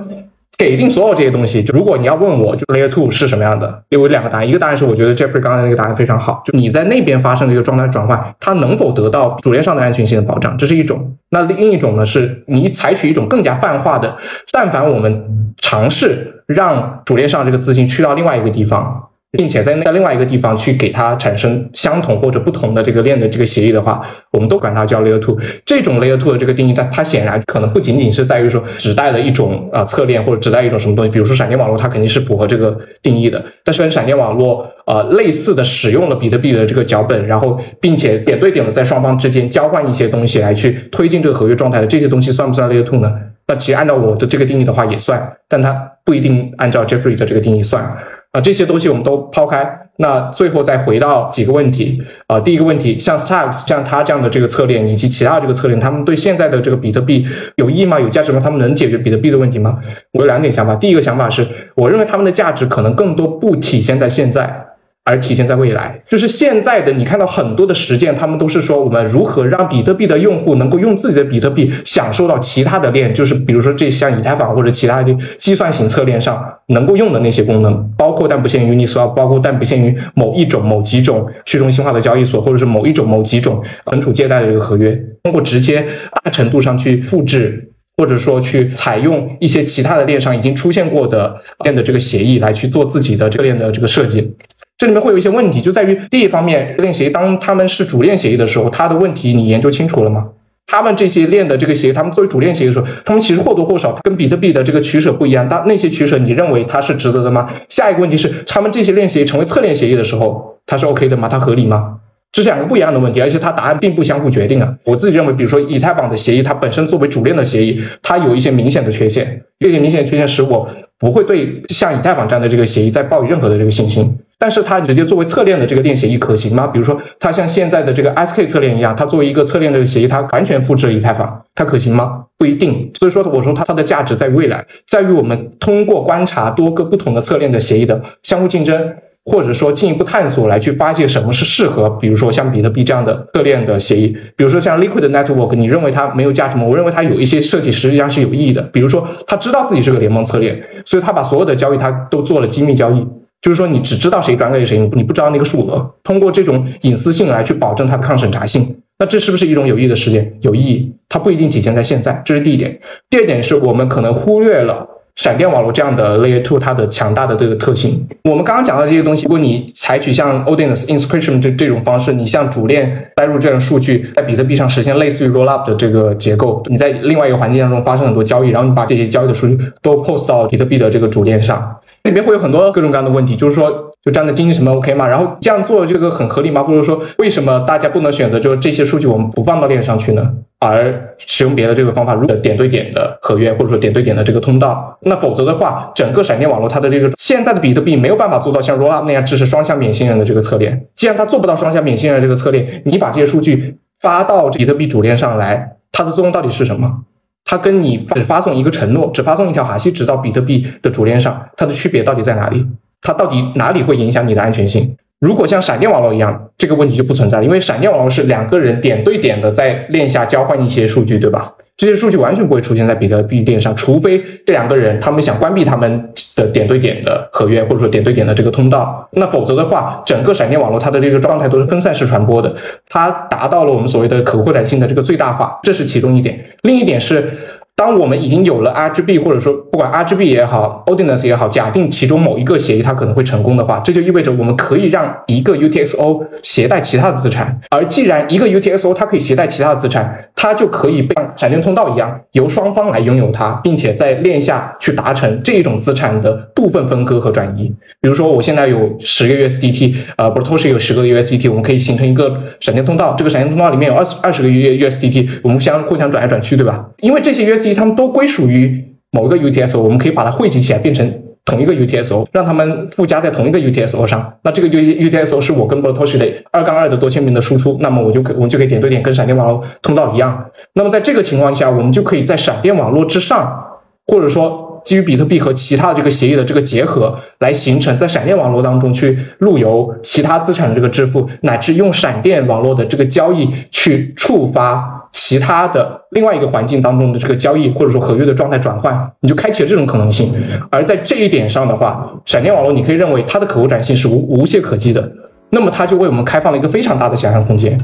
[0.59, 1.63] 给定所有这些东西。
[1.63, 4.49] 就如果你要问我，就 Layer Two 是什么样的，有两个答案。
[4.49, 11.15] 一个答案是我觉得 Jeffrey 刚才那个答案非常好，就你在那边发生的一个状态转换，它能否得到主链上的安全性的保障，这是一种。
[11.31, 14.17] 那另一种呢，是你采取一种更加泛化的，
[14.51, 19.08] 但凡我们尝试让主链上这个资金去到另外一个地方。
[19.33, 24.01] 并且在那另外一个地方去给它产生相同或者不同的这个链的这个协议的话，
[24.31, 25.39] 我们都管它叫 Layer Two。
[25.67, 33.45] 这种 Layer Two 的这个定义，它它显然可能不仅仅是在于说只带了一种啊侧链或者只带一种什么东西，比如说闪电网络，它肯定是符合这个定义的。
[33.63, 43.13] 但是跟闪电网络呃类似的使用了比特币的这个脚本，然后并且点对点的在双方之间交换一些东西来去推进这个合约状态的这些东西，算不算 Layer Two 呢？
[43.47, 45.73] 那其实按照我的这个定义的话也算，但它
[46.05, 47.95] 不一定按照 Jeffrey 的这个定义算。
[48.41, 52.39] 这些东西我们都抛开，那最后再回到几个问题啊。
[52.39, 57.27] 第一个问题，像 Starks 像他这样的这个策略以及其他这个策略，他们对现在的这个比特币
[57.57, 57.99] 有意义吗？
[57.99, 58.41] 有价值吗？
[58.43, 59.79] 他们能解决比特币的问题吗？
[60.13, 60.75] 我有两点想法。
[60.75, 64.68] 第一个想法是，我认为他们的价值可能更多不体现在现在。
[65.09, 85.87] 而体现在未来，就是现在的你看到很多的实践，他们都是说我们如何让比特币的用户能够用自己的比特币享受到其他的链，就是比如说这像以太坊或者其他的计算型侧链上能够用的那些功能，包括但不限于你所要包括但不限于某一种某几种去中心化的交易所，或者是某一种某几种存储借贷的这个合约，通过直接
[86.23, 91.35] 大程度上去复制，或者说去采用一些其他的链上已经出现过的
[91.65, 94.37] 链的这个协议来去做自己的这个链的这个设计。
[94.79, 100.29] 这里面会有一些问题，就在于第一方面，链协议当他们是主链协议的时候，他的问题你研究清楚了吗？
[100.69, 105.49] 他们这些链的这个协议，他们作为主链协议的时候，他们其实或多或少跟比特币的这个取舍不一样。
[105.51, 107.51] 但那些取舍，你认为它是值得的吗？
[107.69, 111.27] 下一个问题是，他们这些链协议成为侧链协议的时候，它是 OK 的吗？
[111.27, 111.97] 它合理吗？
[112.31, 114.73] 这是两个不一样的问题，而且它答案并不相互决定啊。
[114.85, 120.69] 我自己认为，比如说以太坊的协议，它本身作为主链的协议，它有一些明显的缺陷，这些明显的缺陷使我
[120.99, 124.19] 不会对像以太坊这样的这个协议再抱有任何的这个信心。
[124.41, 126.65] 但是它直接作为侧链的这个链协议可行吗？
[126.69, 132.25] 比如说它像现在的这个 SK 侧链一样，它作为一个侧链的协议，它完全复制了以太坊，它可行吗？
[132.37, 132.89] 不一定。
[132.95, 138.95] 所以说我说它它的价值在于未来，在于我们通过观察多个不同的侧链的协议的相互竞争，
[139.29, 146.65] 或者说进一步探索来去发现什么是适合，比如说像比特币这样的侧链的协议，比如说像 Liquid Network，你认为它没有价值吗？
[146.65, 153.07] 我认为它有一些设计实际上是有意义的，比如说它知道自己是个联盟侧链，所以它把所有的交易它都做了机密交易。
[153.41, 155.95] 就是说，你只知道谁转给谁，你不知道那个数额。
[156.03, 160.37] 通过这种隐私性来去保证它的抗审查性，那这是不是一种有益的实践？
[160.41, 162.21] 有意义，它不一定体现在现在。
[162.25, 162.81] 这是第一点。
[163.09, 164.85] 第二点是我们可能忽略了
[165.19, 168.07] 闪电网络这样的 Layer Two 它的强大的这个特性。
[168.23, 181.79] 我们刚刚讲到这些东西，如果你采取像 Odin's Inscription 这这种方式，你向主链带入这样的数据，在比特币上实现类似于 Rollup 的这个结构，你在另外一个环境当中发生很多交易，然后你把这些交易的数据都 post 到比特币的这个主链上。
[182.05, 183.69] 里面会有很多各种各样的问题，就是说，
[184.05, 185.09] 就这样的经济成本 OK 吗？
[185.09, 186.63] 然后这样做这个很合理吗？
[186.63, 190.31] 或者说，为什么大家不能选择就是这些数据我们不放到链上去呢？
[190.61, 200.87] 而使用别的这个方法，如果点对点的合约，或者说点对点的这个通道，那否则的话，整个闪电网络它的这个现在的比特币没有办法做到像 Rollup 那样支持双向免信任的这个策略。
[200.97, 207.05] 既然它做不到双向免信任这个策略，你把这些数据发到比特币主链上来，它的作用到底是什么？
[207.45, 212.67] 它跟你只发送一个承诺，只发送一条哈希值到比特币的主链上，它的区别到底在哪里？
[213.01, 214.97] 它到底哪里会影响你的安全性？
[215.21, 221.53] 如果像闪电网络一样，这个问题就不存在了，因为闪电网络是两个人点对点的在链下交换一些数据，对吧？
[221.77, 229.09] 这些数据完全不会出现在比特币链上，除非这两个人他们想关闭他们的点对点的合约，或者说点对点的这个通道。
[229.13, 232.55] 那否则的话，整个闪电网络它的这个状态都是分散式传播的，
[232.89, 236.39] 它达到了我们所谓的可扩展性的这个最大化，这是其中一点。
[236.63, 237.39] 另一点是。
[237.79, 247.61] 当我们已经有了 RGB，或者说不管 RGB 也好，Odinus 也好，假定其中某一个协议它可能会成功的话，这就意味着我们可以让一个 UTXO 携带其他的资产。
[247.71, 257.73] 而既然一个 UTXO 它可以携带其他的资产，它就可以像闪电通道一样，由双方来拥有它，并且在链下去达成这一种资产的部分分割和转移。
[258.01, 263.15] 比如说，我现在有十个 USDT，呃，不是 Toshi 有十个 USDT，我们可以形成一个闪电通道。
[263.17, 266.85] 这个闪电通道里面有二十二十个 U USDT，我们相互相转来转去，对吧？
[267.01, 274.35] 因为这些 USDT 它们都归属于某一个 U T S O，我们可以把它汇集起来变成同一个 U T S O，让它们附加在同一个 U T S O 上。
[274.43, 280.45] 那这个 U U T S O 是我跟 Botoshi 的二杠二的多签名的输出，那么我就可我们就可以点对点跟闪电网络通道一样。
[280.75, 283.65] 那么在这个情况下，我们就可以在闪电网络之上，
[284.07, 294.98] 或者说基于比特币和其他的这个协议的这个结合，来形成在闪电网络当中去路由其他资产的这个支付，乃至用闪电网络的这个交易去触发。
[295.13, 300.33] 其他的另外一个环境当中的这个交易或者说合约的状态转换，你就开启了这种可能性。
[300.71, 305.11] 而在这一点上的话，闪电网络你可以认为它的可扩展性是无无懈可击的，
[305.51, 307.81] 那么它就为我们开放了一个非常大的想象空间。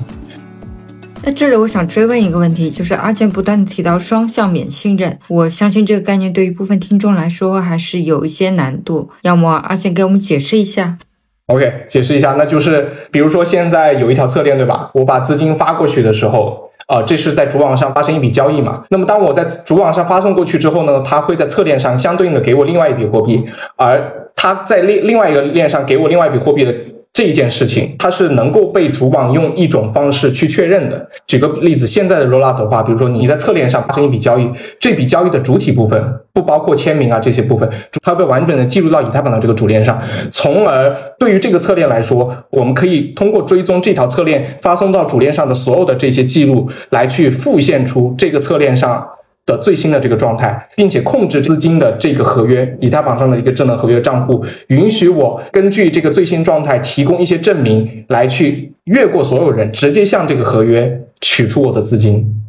[1.27, 10.99] 那这里我想追问一个问题，就是阿健不断的提到双向免信任，我相信这个概念对于部分听众来说还是有一些难度，要么阿健给我们解释一下。
[11.47, 14.91] OK，解释一下，那就是比如说现在有一条侧链，对吧？
[14.95, 18.85] 我把资金发过去的时候，啊，这是在主网上发生一笔交易嘛？
[18.91, 23.45] 那么当我在主网上发送过去之后呢，它会在侧链上相对应的给我另外一笔货币，
[23.77, 24.01] 而
[24.35, 26.75] 它在另另外一个链上给我另外一笔货币的。
[27.15, 31.09] 这一件事情，它是能够被主网用一种方式去确认的。
[31.29, 34.51] 举个例子，现在的 rollout 的话，比如说你在侧链上发生一笔交易，
[34.81, 36.03] 这笔交易的主体部分
[36.33, 37.71] 不包括签名啊这些部分，
[38.03, 39.97] 它被完整的记录到以太坊的这个主链上，
[40.29, 49.07] 从而对于这个侧链来说，我们可以通过追踪这条侧链发送到主链上的所有的这些记录，来去复现出这个侧链上。
[49.47, 62.44] 的最新的这个状态，并且控制资金的这个合约，以太坊上的一个智能合约账户，允许我根据这个最新状态提供一些证明，来去越过所有人，直接向这个合约取出我的资金。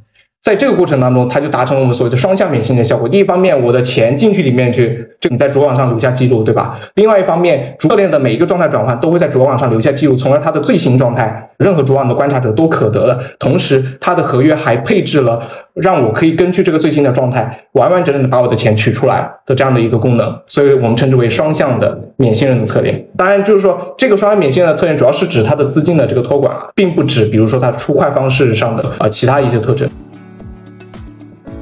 [0.45, 3.09] 在这个过程当中，它就达成了我们所谓的双向免信任效果。
[3.09, 6.79] 第一方面，我的钱进去里面去，就你在主网上留下记录，对吧？
[6.93, 13.19] 另外一方面，主链的每一个状态转换都会在主网上留下记录，从而它的最新状态，任何主网的观察者都可得的。
[13.39, 15.41] 同时，它的合约还配置了
[15.73, 20.39] 让我可以根据这个最新的状态，完完整整的把我的钱取出来的这样的一个功能。
[20.45, 23.03] 所以我们称之为双向的免信任的侧链。
[23.17, 29.89] 当然，就是说这个双向免信任的侧链主要是指它的资金的这个托管，并不指比如说它出块方式上的啊其他一些特征。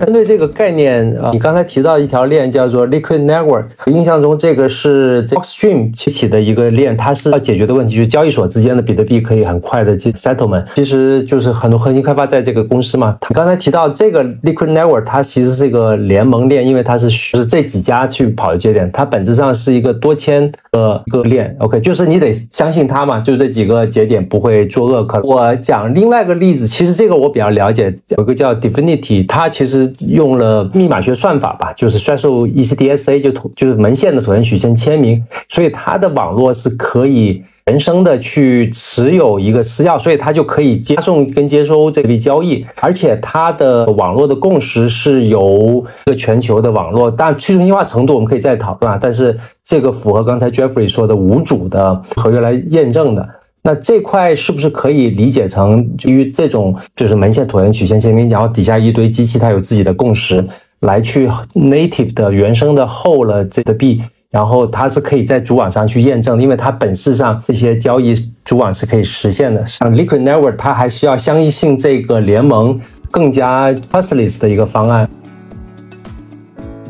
[0.03, 13.17] 针对这个概念啊，你刚才提到一条链叫做 Liquid Network，印象中这个是 Blockstream 起起的一个链，它是要解决的问题就是交易所之间的比特币可以很快的进 settlement，其实就是很多核心开发在这个公司嘛。
[13.29, 21.55] 你刚才提到这个 Liquid Network，它其实是一个联盟链，因为它是就是这几家去跑的节点，它本质上是一个多签的一个链。
[21.59, 25.05] OK，就是你得相信它嘛，就这几个节点不会作恶。
[25.05, 29.92] 可我讲另外一个例子，其实这个我比较了解，有个叫 Definity，它其实。
[29.99, 53.27] 用了密码学算法吧，就是算数 ECDSA 就就是门线的椭圆曲线签名，所以它的网络是可以人生的去持有一个私钥，所以它就可以接送跟接收这笔交易，而且它的网络的共识是由一个全球的网络，但去中心化程度我们可以再讨论啊，但是这个符合刚才 Jeffrey 说的无主的合约来验证的。
[53.65, 60.45] 那这块是不是可以理解成基于这种就是门线椭圆曲线签名，然后底下一堆机器它有自己的共识
[60.81, 69.65] 来去 native 的原生的 hold 了这个币，然后它是可以在主网上去验证，因为它本质上这些交易主网是可以实现的。
[69.65, 72.77] 像 Liquid Network 它还需要相信这个联盟
[73.09, 75.09] 更加 trustless 的一个方案。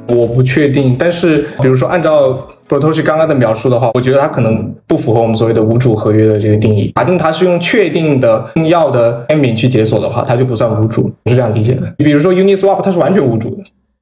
[0.07, 2.47] 我不确定，但是比如说按照。
[2.74, 6.91] 不都是刚刚的描述的话，我觉得它可能不符合我们所谓的无主合约的这个定义。
[6.95, 11.93] 假定它是用确定的重要的签名去解锁的话，它就不算无主，我是这样理解的。
[11.97, 13.57] 你比如说 Uniswap，它是完全无主的，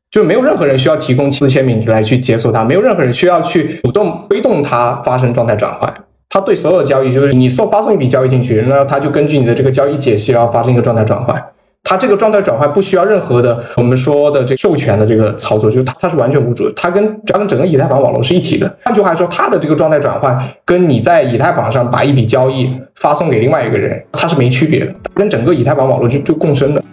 [0.10, 5.94] 就没有任何人需要提供亲自签名来去解锁它，没有任何人需要去主动推动它发生状态转换。
[6.30, 11.44] 它对所有的交易，就是你送发送一笔交易进去，那它就根据你的这个交易解析，然后发生一个状态转换。
[11.84, 18.78] 它这个状态转换不需要任何的我们说的这授权的这个操作，就是它它是完全无主的，它跟它跟整个以太坊网络是一体的。
[18.84, 26.84] 换句话说，它的这个状态转换跟你在以太坊上把一笔交易发送给另外一个人，它是没区别的，跟整个以太坊网络就就共生的。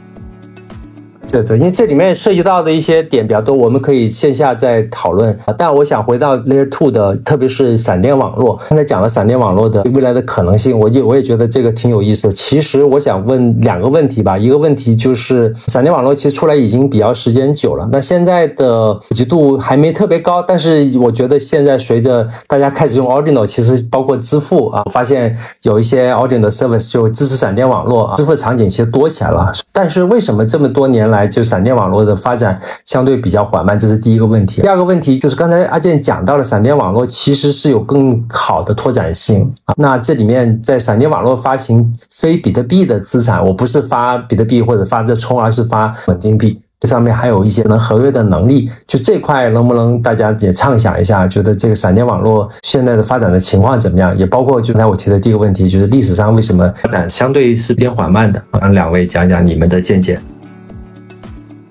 [1.31, 5.37] 对对，因为这里面涉及到的一些点比较多，我们可以线下再讨论。
[5.57, 8.59] 但我想回到 Layer Two 的，特别是闪电网络。
[8.69, 12.33] 刚才讲了闪电网络的未来的可能性，我就我也觉得这个挺有意思的。
[12.33, 20.43] 其实我想问两个问题吧，一个问题就是闪电网络其实出来已经比较时间久了，那现在的普及度还没特别高。
[20.43, 29.53] 但是我觉得现在随着大家开始用 Ordinal，其实包括支付啊，发现有一些 Ordinal Service 就支持闪电网络啊，支付场景其实多起来了。
[29.73, 31.18] 但是为什么这么多年来？
[31.27, 34.63] 就闪电网络的发展相对比较缓慢，这是第一个问题。
[34.63, 39.75] 第二个问题就是刚才阿健讲到了，闪电网络其实是有更好的拓展性啊。
[39.77, 48.71] 那这里面在闪电网络发行非比特币的资产，我不是发比特币或者发这充，而是发稳定币，这上面还有一些能合约的能力。
[48.87, 54.17] 就这块能不能大家也畅想一下，觉得这个闪电网络现在的发展的情况怎么样？
[54.17, 58.43] 也包括就刚才我提的第一个问题，就是历史上为什么发展相对是偏缓慢的？
[58.61, 60.19] 让两位讲讲你们的见解。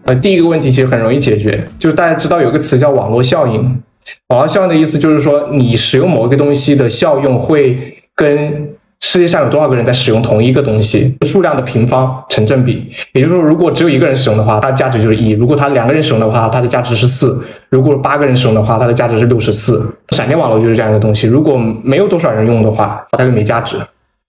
[0.07, 3.61] 呃，第一个问题其实很容易解决，就是大家知道有个词叫网络效应。
[4.29, 8.69] 网络效应的意思就是说，你使用某一个东西的效用会跟
[9.01, 12.89] 世界上有多少个人在使用同一个东西，数量的平方成正比。
[13.11, 17.27] 也就是说，如果只有一个人使用的话，它的价值就是一；如果它两个人使用的话，它的价值是四；
[17.69, 19.93] 如果八个人使用的话，它的价值是六十四。
[20.11, 23.77] 闪电网络就是这样一个东西，如果没有多少人用的话，它就没价值。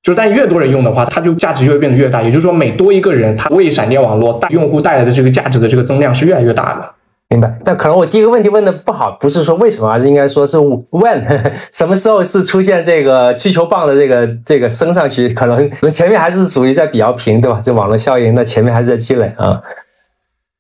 [0.03, 2.23] 就是但越多人用的话，它就价值就会变得越大。
[2.23, 6.91] 也就是说，每多一个人，它为闪电网络带用户带来的这个价值的这个增量是越来越大的。
[7.31, 11.23] 明白，但可能我第一个问题问的不好，不是说为什么，而是应该说是 when
[11.75, 17.61] 什么时候是出现这个需求棒的这个这个升上去，可能可能前面还是属于在比较平，对吧？
[17.63, 19.61] 这网络效应，那前面还是在积累啊。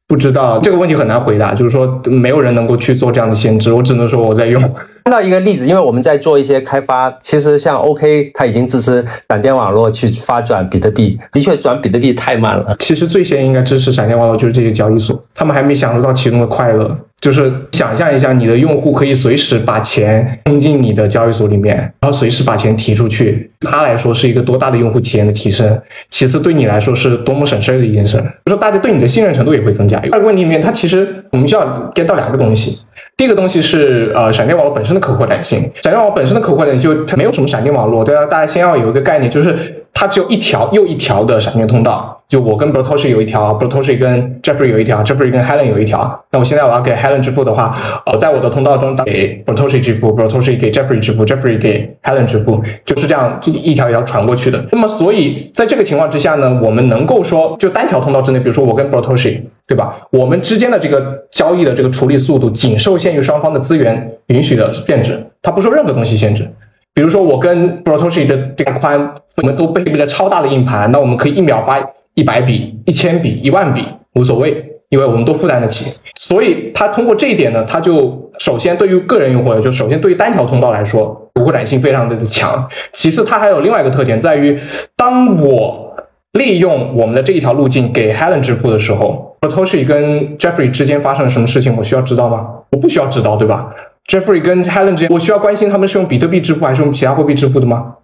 [0.07, 4.63] 不知道这个问题很难回答，就是说没有人能够去做这样的限制，我只能说我在用。
[5.09, 12.77] 看到一个例子，因为我们在做一些开发，其实像 OK，它已经支持闪电网络去发转比特币，的确转比特币太慢了。
[12.79, 16.95] 其实最先应该支持闪电网络就是这些交易所，他们还没享受到其中的快乐。
[17.21, 25.77] 就是想象一下，你的用户可以随时把钱充进你的交易所里面，然后随时把钱提出去，他来说是一个多大的用户体验的提升。
[26.11, 28.17] 其次，对你来说是多么省事儿的一件事。
[28.47, 29.99] 就说大家对你的信任程度也会增加。
[30.13, 32.79] 二个问题里面，它其实我们需要 get 到两个东西。
[33.17, 35.61] 第一个东西是呃闪电网络本身的可扩展性。
[35.83, 42.18] 闪电网络本身的可扩展性就它没有什么闪电网络，对啊，大家先要有一个概念，就是它只有一条又一条的闪电通道。
[42.29, 46.23] 就我跟 Bertoshi 有一条，Bertoshi 跟 Jeffrey 有一条，Jeffrey 跟 Helen 有一条。
[46.31, 47.75] 那我现在我要给 Helen 支付的话，
[48.05, 54.63] 呃，在我的通道中打给 Bertoshi 支付，Bertoshi 给 Jeffrey 支付，Jeffrey 给 Helen 支付，就是这样一条一条传过去的。
[54.71, 59.97] 那么，所以在这个情况之下呢，我们能够说，就单条通道之内，比如说我跟 Bertoshi，对吧？
[60.11, 66.47] 我们之间的这个交易的这个处理速度，仅受限于双方的资源允许的限制，它不受任何东西限制。
[66.93, 71.81] 比如说我跟 Bertoshi 的这个宽，我们都配备了超大的硬盘，那我们可以一秒发。
[72.19, 73.85] 一百笔、一千笔、一万笔
[74.17, 74.53] 无所谓，
[74.89, 75.97] 因为我们都负担得起。
[76.17, 82.69] 所以它通过这一点呢，它就首先对于个人用户，就首先对于单条通道来说，可扩展性非常的强。
[82.93, 84.59] 其次，它还有另外一个特点，在于
[84.97, 85.95] 当我
[86.33, 92.49] 利用我们的这一条路径给 Helen 支付的时候，Toshi 跟 Jeffrey 之间发生了什么事情，我需要知道吗？
[92.73, 93.73] 我不需要知道，对吧
[94.09, 97.95] ？Jeffrey 跟 Helen 之间，我需要关心他们是用比特币支付还是用其他货币支付的吗？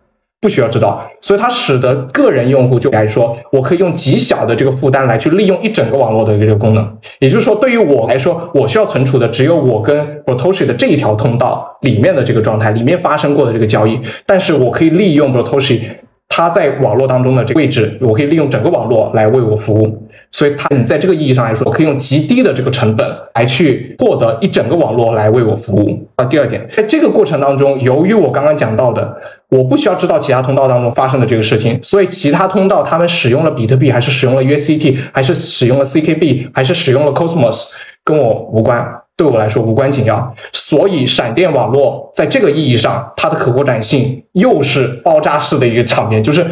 [0.44, 6.98] 不需要知道，所以它使得个人用户就来说，我可以用极小的这个负担来去利用一整个网络的一个这个功能。
[7.18, 13.98] 也就是说，对于我来说，我需要存储的只有我跟 Brotoshi 的这一条通道里面的这个状态，里面发生过的这个交易。
[14.26, 15.80] 但是我可以利用 Brotoshi
[16.28, 20.00] 它在网络当中的这个位置，我可以利用整个网络来为我服务。
[20.32, 26.08] 所以它，你在这个意义上来说，我可以用极低的这个成本来去获得一整个网络来为我服务。
[26.16, 29.16] 啊，第二点，在这个过程当中，由于我刚刚讲到的，
[29.48, 37.70] 我不需要知道其他通道当中发生的这个事情，所以其他通道他们使用了比特币，还是使用了 USDT，还是使用了 CKB，还是使用了 Cosmos，
[38.02, 39.03] 跟我无关。
[39.16, 46.20] 对我来说无关紧要，所以闪电网络在这个意义上，它的可扩展性又是爆炸式的一个场面。
[46.20, 46.42] 就是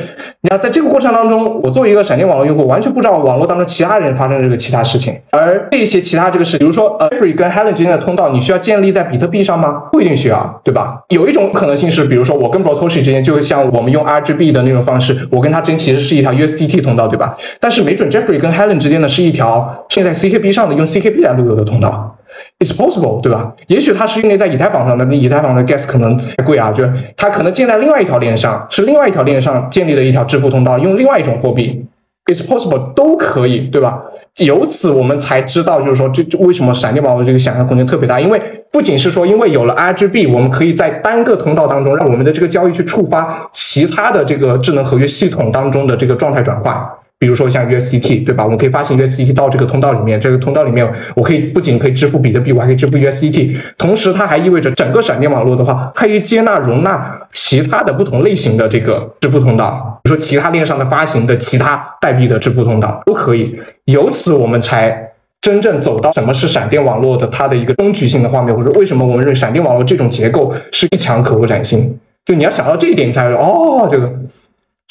[0.43, 5.19] 你要在这个过程当中，我作为一个闪电网络用户，完全不知道网络当中其他人发生的这个其他事情。
[5.33, 9.83] 而这些其他这个事，比如说呃 f r e y 跟 Helen 之间的通道，你需要建立在比特币上吗？
[9.91, 11.03] 不一定需要，对吧？
[11.09, 17.37] 有一种可能性是，比如说我跟 Brotoshi 之间，就像我们用 RGB 的那种方式，我跟他之间其实是一条 USDT 通道，对吧？
[17.59, 22.17] 但是没准 Jeffrey 跟 Helen 之间呢，是一条现在 CKB 上的用 CKB 来路由的通道。
[22.63, 23.53] It's possible，对吧？
[23.67, 31.85] 也许它是建立在以太坊上的，那以太坊的 gas 可能太贵啊，就是它可能建在另外一条链上，是另外一条链上建立的一条支付通道，用另外一种货币。
[32.27, 34.01] It's possible，都可以，对吧？
[34.37, 38.21] 由此我们才知道，就是说，这为什么闪电网络这个想象空间特别大？
[38.21, 38.41] 因为
[38.71, 46.89] 不仅是说，因为有了 RGB，我们可以在单个通道当中，让我们的这个交易去触发其他的这个智能合约系统当中的这个状态转换。
[47.23, 48.43] 比如说像 USDT，对吧？
[48.43, 53.57] 我们可以发行 USDT 到这个通道里面，这个通道里面我可以不仅可以支付比特币，我还可以支付 USDT。
[53.79, 63.57] 同时，它还意味着整个闪电网络的话，它可以接纳容纳其他的不同类型的这个支付通道，比如说其他链上的发行的其他代币的支付通道都可以。
[63.85, 71.97] 由此，我们才真正走到什么是闪电网络的它的一个终局性的画面，或者为什么我们认为闪电网络这种结构是一强可扩展性。
[72.27, 74.13] 就你要想到这一点，你才哦，这个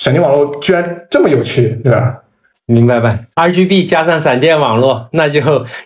[0.02, 2.18] 闪电网络居然这么有趣，对吧？
[2.66, 5.40] 明白吧？RGB 加上闪电网络，那就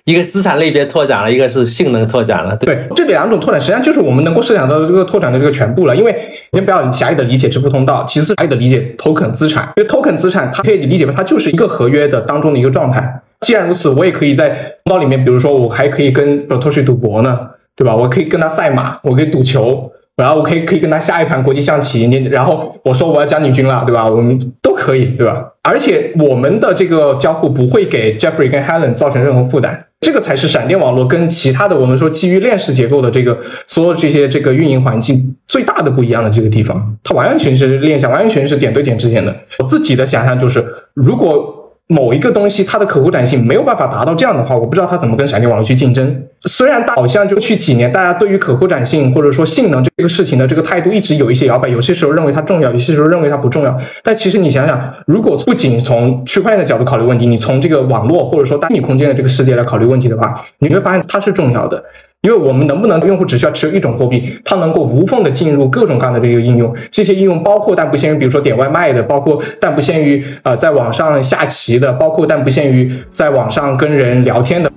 [0.06, 2.56] 一个资产类别拓展了，一个是性能拓展了。
[2.56, 5.94] 对，这两种拓展实际上就是我们能够设想到的这个拓展的这个全部了。
[5.94, 6.16] 因为
[6.54, 9.70] 先不要狭义的理解支付通道，其次狭义的理解 token 资产。
[9.76, 13.22] 因为 token 资产，它可以理解为它就是一个合约的当中的一个状态。
[13.42, 14.50] 既然如此，我也可以在
[14.86, 17.38] 通道里面，比如说我还可以跟 Satoshi 赌博呢，
[17.76, 17.94] 对吧？
[17.94, 19.92] 我可以跟他赛马，我可以赌球。
[20.16, 24.08] 然后我可以可以跟他下一盘国际象棋，你然后我说我要加你军了，对吧？
[24.08, 25.46] 我们都可以，对吧？
[25.64, 29.86] 而且我们的这个交互不会给 Jeffrey 跟 Helen 造成任何负担。
[30.02, 33.36] 这个才是闪电网络跟其他的我们说基于链式结构的这个
[33.66, 39.36] 所有这些这个运营环境最大的不一样的这个地方，它完完全全是链下，完完全全是点对点之间的。
[39.58, 40.64] 我自己的想象就是，
[40.94, 46.24] 如果某一个东西它的可扩展性没有办法达到这样的话，我不知道它怎么跟闪电网络去竞争。
[46.46, 53.78] 虽然好像就去几年，大家对于可扩展性或者说性能这个事情的这个态度一直有一些摇摆，有些时候认为它重要，有些时候认为它不重要。
[54.04, 61.84] 但其实你想想，如果不仅从区块链的角度考虑问题，你从这个网络或者说单体空间的这个世界来考虑问题的话，你会发现它是重要的。
[62.26, 74.72] 因为我们能不能用户只需要持有一种货币，它能够无缝的进入各种各样的这个应用，这些应用包括但不限于，比如说点外卖的，包括但不限于呃在网上下棋的，包括但不限于在网上跟人聊天的。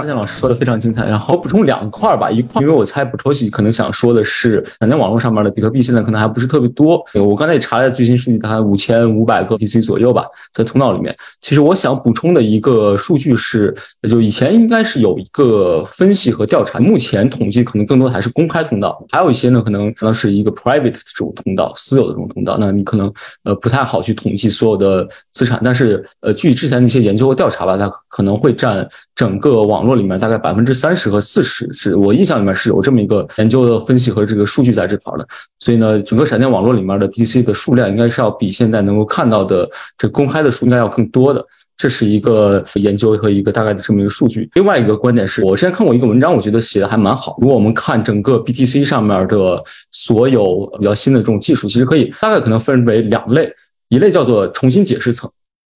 [0.00, 7.04] 张健老师说的非常精彩，然后补充两块吧，一块因为我猜 Butoshi 可能想说的是，闪电网络上面的比特币现在可能还不是特别多。
[7.14, 10.24] 我刚才也查了最新数据，大概五千五百个 BC 左右吧，
[10.54, 11.14] 在通道里面。
[11.42, 13.74] 其实我想补充的一个数据是，
[14.08, 22.56] 就以前应该是有一个分析和调查，目前统计可能更多的还是公开通道，还有一些呢可能可能是一个 private 这种通道，私有的这种通道。
[22.58, 23.12] 那你可能
[23.44, 35.26] 呃不太好去统计所有的资产，但是呃据之前的一些研究和调查吧，它可能会占整个网络里面大概百分之三十和四十，是我印象里面是有这么一个研究的分析和这个数据在这块的。
[35.58, 41.44] 所以呢，整个闪电网络里面的 BTC 的数量应该是要比现在能够看到的这公开的数应该要更多的。
[41.76, 44.50] 这是一个研究和一个大概的这么一个数据。
[44.52, 47.38] 另外一个观点是我之前看过一个文章，我觉得写的还蛮好。
[47.40, 53.50] 如果我们看整个 BTC 上面的所有比较新的这种技术，其实可以大概可能分为两类，
[53.88, 55.30] 一类叫做重新解释层。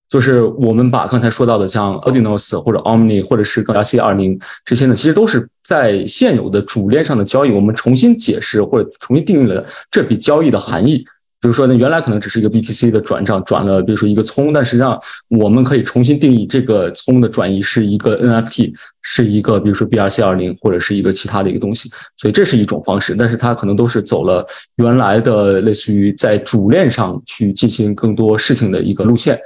[0.07, 11.05] 就是我们把刚才说到的像 Audinos 或者 Omni 或者是 RC 二零这些呢，其实都是在现有的主链上的交易，我们重新解释或者重新定义了这笔交易的含义。
[11.41, 14.99] 比如说呢，原来可能只是一个 BTC 的转账，转了比如说一个葱，但实际上
[15.29, 21.87] 我们可以重新定义这个葱的转移是一个 NFT，是一个比如说 BRC 二零或者是一个其他的一个东西。
[22.17, 24.43] 所以这是一种方式，但是它可能都是走了
[24.77, 29.39] 原来的类似于在主链上去进行更多事情的一个路线。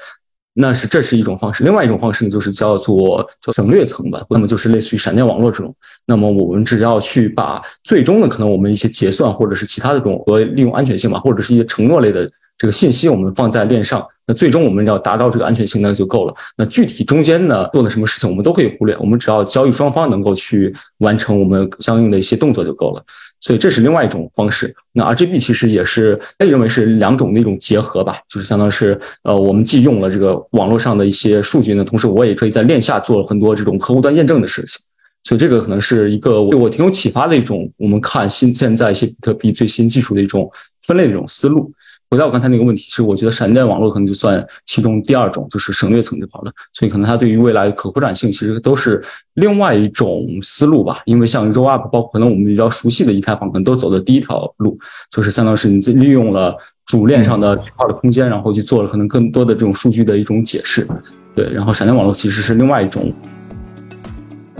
[0.61, 5.73] 那是这是一种方式，另外一种方式呢，就是叫做叫省略层吧，那么就是类似于闪电网络这种。
[6.05, 14.05] 那么我们只要去把最终的可能我们一些结算或者是其他的这种和利用安全性吧，或者是一些承诺类的这个信息，我们放在链上。
[14.27, 16.35] 那最终我们要达到这个安全性，那就够了。
[16.57, 23.03] 那具体中间呢做了什么事情，我们都可以忽略，我们只要交易双方能够去完成我们相应的一些动作就够了。
[23.41, 24.75] 所以这是另外一种方式。
[24.91, 34.81] 那 RGB 其实也是被认为是两种的一种结合吧，就是相当是呃，我们既用了这个网络上的一些数据呢，同时我也可以在链下做了很多这种客户端验证的事情。
[35.23, 40.49] 所以这个可能是一个对我挺有启发的一种，我们看新现在一些比特币最新技术的一种
[40.83, 41.71] 分类的一种思路。
[42.11, 48.99] 回到我刚才那个问题，其实我觉得闪电网络可能就算其中第二种，就是省略层这块的，所以可能它对于未来可扩展性其实都是
[49.35, 51.03] 另外一种思路吧。
[51.05, 54.75] 因为像 Rollup，包括可能我们比较熟悉的以太坊，可能都走的第一条路，
[55.11, 56.57] 就是相当于是你利用了
[56.87, 60.87] 主链上的这块的空间，然后去做了可能更多的这种数据的一种解释。
[61.35, 63.13] 对，然后闪电网络其实是另外一种。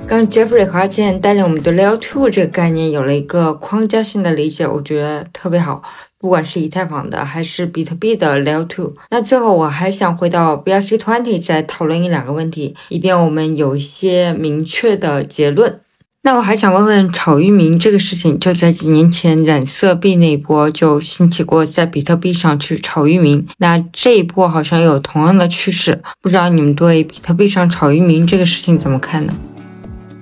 [0.05, 5.81] 刚 Jeffrey 和阿健带领我们对 Layer Two 这个概念有了一个框架性的理解，我觉得特别好。
[6.19, 15.79] 不管是以太坊的还是比特币的 Layer Two，那最后我还想回到 BRC Twenty 再讨论一两个问题，以便我们有一些明确的结论。
[16.23, 23.47] 那我还想问问炒域名这个事情，就在几年前染色币那一波就兴起过，在比特币上去炒域名。
[23.59, 29.33] 那这一波好像有同样的趋势，不知道你们对比特币上炒域名这个事情怎么看呢？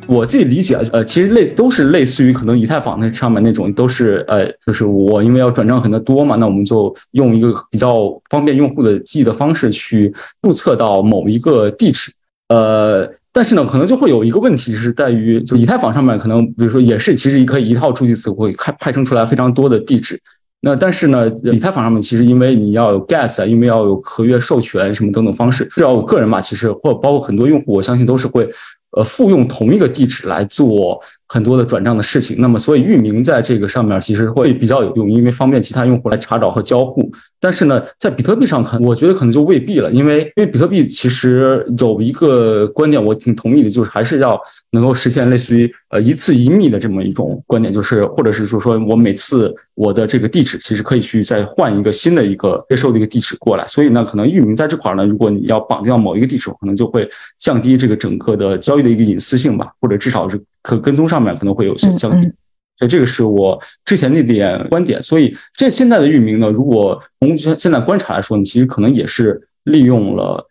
[0.08, 12.12] 我自己理解啊，呃，其实类都是类似于可能以太坊那上面那种，都是呃，就是我因为要转账很多嘛，那我们就用一个比较方便用户的记忆的方式去注册到某一个地址，
[12.48, 20.18] 呃，但是呢，可能就会有一个问题是在于，就以太坊上面可能比如说也是其实可以一套助记词会派派生出来非常多的地址，
[20.62, 28.50] 那但是呢，以太坊上面其实因为你要有 gas，因为要有合约授权什么等等方式，至少我个人嘛，其实或包括很多用户，我相信都是会。
[28.98, 37.12] 呃，复用同一个地址来做很多的转账的事情，那么所以域名在这个上面其实会比较有用，因为方便其他用户来查找和交互。
[37.40, 44.40] 但是呢，在比特币上可，我觉得可能就未必了，因为因为比特币其实有一个观点，我挺同意的，就是还是要
[44.72, 57.08] 能够实现类似于呃一次一密的这么一种观点，就是或者是说说我每次我的这个地址其实可以去再换一个新的一个接受的一个地址过来，所以呢，可能域名在这块儿呢，如果你要绑定到某一个地址，可能就会
[57.38, 62.30] 降低这个整个的交易的一个隐私性吧，或者至少是可跟踪上面可能会有些降低。
[62.78, 70.46] 所以这个是我之前那点观点，所以这现在的域名呢，如果从现在观察来说，你其实可能也是利用了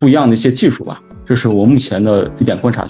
[0.00, 1.00] 不一样的一些技术吧。
[1.24, 2.84] 这是我目前的一点观察。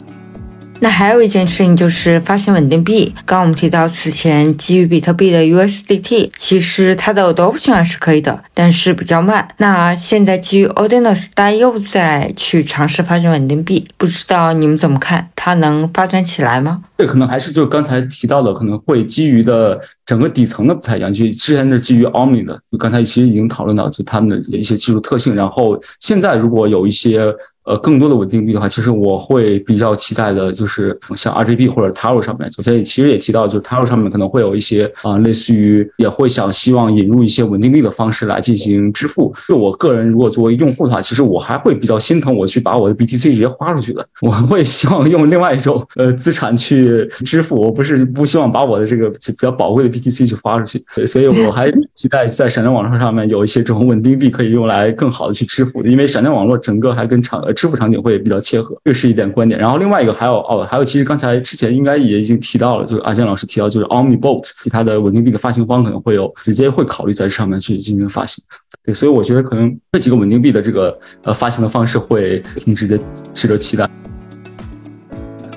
[0.81, 3.12] 那还有一件事情就是发行稳定币。
[3.26, 9.46] 刚刚我们提到，此前基于比特币的 USDT，其实它的 adoption 还是可以的，但是比较慢。
[9.59, 15.29] 那现在基于 Ordinals，大家又在去尝试发行稳定币，不知道你们怎么看？
[15.37, 16.80] 它能发展起来吗？
[16.96, 21.13] 这可能还是就刚才提到的，可能会基于的整个底层的不太一样。
[21.13, 25.34] 就之前是基于 Omni 的，就刚才其实已经讨论到，就他们的一些技术特性。
[25.34, 27.22] 然后现在如果有一些。
[27.71, 32.51] 呃，更多的稳定币的话，其实我会比较期待的，就是像 RGB 或者 Taro 上面。
[32.51, 39.33] 昨天其实也提到，就是 Taro 上面可能会有一些啊，类似于也会想希望引入一些稳定币的方式来进行支付。
[39.47, 44.05] 就我个人如果作为用户的话，其实我还会比较心疼我去把我的 BTC 直接花出去的。
[44.21, 50.84] 我会希望用另外一种呃资产去支付，我不是不希望把我的这个比较宝贵的 BTC 去花出去。
[51.07, 57.41] 所以我还期待在闪电网络上面有一些这种稳定币可以用来更好的去支付，因为闪电网络整个还跟场。
[57.61, 59.61] 支付场景会比较切合，这是一点观点。
[59.61, 68.42] 然后另外一个还有哦，还有其实刚才之前应该也已经提到了，就是阿健老师提到，就是 OmniBot 其他的稳定币的发行方可能会有直接会考虑在这上面去进行发行。
[68.82, 72.99] 对，所以我觉得可能这几个稳定币的这个呃发行的方式会挺值得
[73.34, 73.87] 值得期待。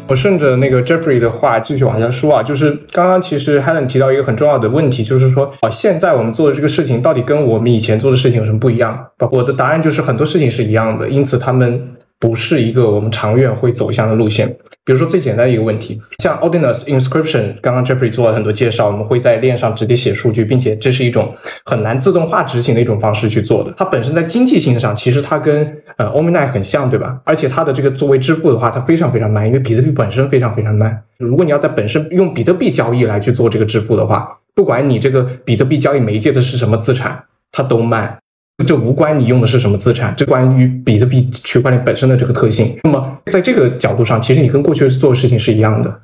[0.09, 9.07] 我顺着那个 Jeffrey 的话继续往下说啊，就是刚刚其实 Helen 提到一个很重要的问题，就是说啊，现在我们做的这个事情到底跟我们以前做的事情有什么不一样？
[9.31, 11.93] 我的答案就是很多事情是一样的，因此他们。
[12.24, 14.48] 不是一个我们长远会走向的路线。
[14.86, 21.36] 比如说最简单的一个问题，像 Ordinals Inscription，刚刚 Jeffrey 做了很多介绍，我们会在链上直接写数据，并且这是一种
[21.66, 23.74] 很难自动化执行的一种方式去做的。
[23.76, 27.20] 它本身在经济性上，其实它跟呃 Omni 很像，对吧？
[27.26, 30.98] 而且它的这个作为支付的话，它非常非常慢，因为比特币本身非常非常慢。
[31.18, 37.22] 如果你要在本身用比特币交易来去做这个支付的话，不管你这个比特币交易媒介的是什么资产，
[37.52, 38.18] 它都慢。
[38.65, 42.77] 这无关你用的是什么资产，这关于比特币区块链本身的这个特性。
[42.84, 45.99] 那么，在这个角度上，其实你跟过去做的事情是一样的。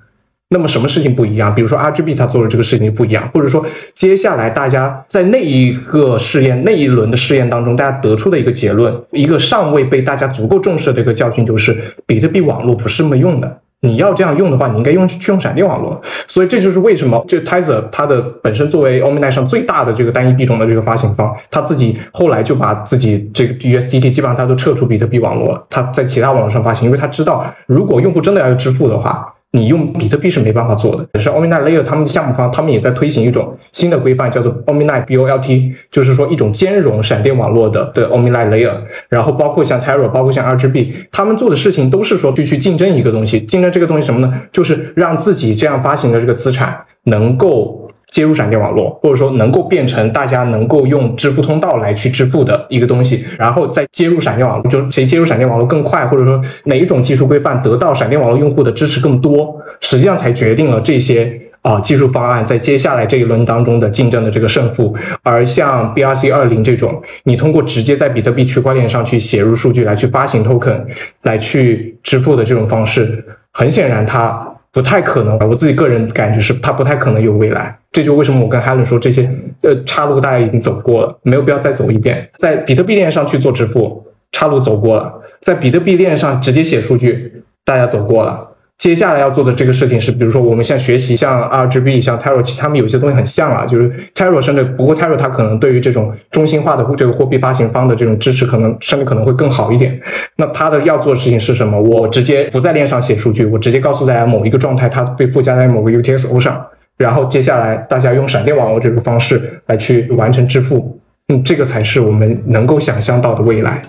[0.50, 1.54] 那么，什么事情不一样？
[1.54, 3.64] 比如说，RGB 它做的这个事情不一样，或者说，
[3.94, 13.60] 接下来大家在那一个试验、那一轮的试验当中，大家得出的一个结论，一个尚未被大家足够重视的一个教训，就是比特币网络不是这么用的。
[13.82, 29.34] 你要这样用的话，你应该用去用闪电网络，所以这就是为什么就 Tether 它的本身作为 Omni 上最大的这个单一币种的这个发行方，他自己后来就把自己这个 USDT 基本上他都撤出比特币网络了，他在其他网络上发行，因为他知道如果用户真的要支付的话。
[29.52, 31.06] 你用比特币是没办法做的。
[31.14, 38.74] 可是 Omni Layer 他们的项目方，他们也在推行一种新的规范，叫做 Omni BOLT，就是说一种兼容闪电网络的的 Omni Layer。
[39.10, 44.42] 然后包括像 Terra，包括像 RGB，他们做的事情都是说去去竞争一个东西，竞争这个东西什么呢？
[44.52, 47.89] 就是让自己这样发行的这个资产能够。
[48.12, 64.96] 接入闪电网络，或者说能够变成大家能够用支付通道来去支付的一个东西，然后再接入闪电网络，就谁接入闪电网络更快，或者说哪一种技术规范得到闪电网络用户的支持更多，实际上才决定了这些啊技术方案在接下来这一轮当中的竞争的这个胜负。
[65.24, 70.82] 而像 BRC 二零这种，你通过直接在比特币区块链上去写入数据来去发行 token
[71.22, 73.24] 来去支付的这种方式，
[73.54, 74.46] 很显然它。
[74.72, 77.79] 不太可能，我自己个人感觉是它不太可能有未来。
[77.92, 79.30] 这就为什么我跟 Helen 说这些
[79.62, 82.30] 呃岔路大家已经走过了，没有必要再走一遍。
[82.38, 85.12] 在比特币链上去做支付，岔路走过了；
[85.42, 88.46] 在比特币链上直接写数据，大家走过了。
[88.78, 100.00] 接下来要做的这个事情是，比如说我们像学习像 RGB、像 Terra，其实他们有些东西很像啊，就是 Terra 甚至不过 Terra 它可能对于这种中心化的这个货币发行方的这种支持，可能甚至可能会更好一点。
[100.38, 101.78] 那它的要做的事情是什么？
[101.82, 106.66] 我直接不在链上写数据，我直接告诉大家某一个状态它被附加在某个 UTXO 上，
[107.00, 111.00] 然后接下来大家用闪电网络这个方式来去完成支付，
[111.30, 113.82] 嗯，这个才是我们能够想象到的未来。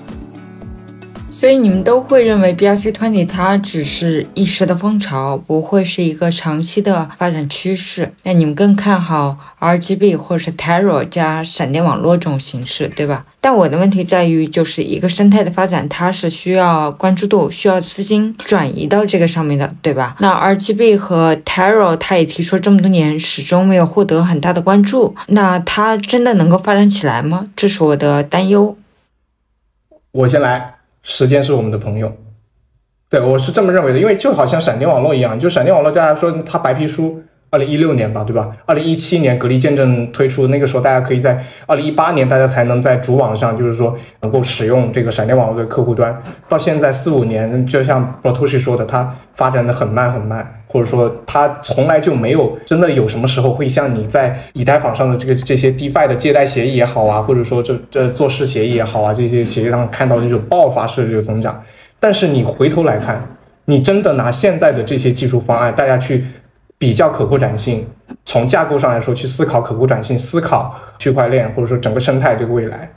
[1.40, 8.12] 所以你们都会认为 BRC Twenty 它只是一时的风潮，不会是一个长期的发展趋势。
[8.24, 13.24] 那你们更看好 RGB 或者是 Terra 加闪电网络这种形式，对吧？
[13.40, 20.14] 但我的问题在于，就是一个生态的发展，它是需要关注度、需要资金转移到这个上面的，对吧？
[20.18, 25.14] 那 RGB 和 Terra 它也提出这么多年，始终没有获得很大的关注。
[25.28, 27.46] 那它真的能够发展起来吗？
[27.56, 28.76] 这是我的担忧。
[30.12, 30.79] 我先来。
[31.02, 32.12] 时间是我们的朋友，
[33.08, 38.56] 对我是这么认为的，因为就好像闪电网络一样，就闪电网络，大家说它白皮书，二零一六年吧，对吧？
[38.64, 46.22] 二零一七年格力见证推出，那个时候大家可以在二零一八年，大家才能在主网上，就是说能够使用这个闪电网络的客户端。
[46.48, 50.56] 到现在四五年，就像 b o t o s h i 说的，它发展的很慢很慢。
[50.72, 61.60] 或者说，它从来就没有真的有什么时候会像你在以太坊上的这个这些 DeFi 的借贷协议也好啊，或者说这这做事协议也好啊，这些协议上看到那种爆发式的这个增长。
[61.98, 63.20] 但是你回头来看，
[63.64, 66.24] 你真的拿现在的这些技术方案，大家去
[66.80, 67.86] 比较可扩展性，
[68.24, 72.90] 从架构上来说去思考可扩展性，思考区块链或者说整个生态这个未来，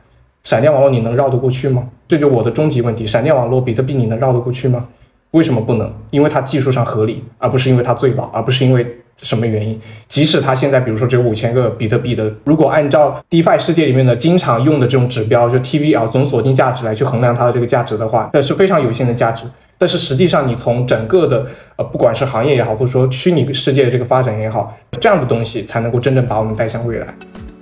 [0.46, 1.84] 闪电网络你能绕得过去吗？
[2.08, 4.88] 这就我的终极问题：闪电网络比特币你能绕得过去吗？
[5.32, 5.92] 为什么不能？
[6.12, 8.88] 因为它技术上合理，而不是因为它最老，而不是因为
[9.18, 9.78] 什么原因。
[10.08, 19.46] 即使它现在比如说只有五千个比特币的，如果按照 DeFi 世界里面的经常用的这种指标，就 TVL 总锁定价值来去衡量它的这个价值的话，那是非常有限的价值。
[19.78, 21.45] 但是实际上，你从整个的
[21.76, 27.08] 呃，不管是行业也好，或者说虚拟世界的这个发展也好，这样的东西才能够真正把我们带向未来。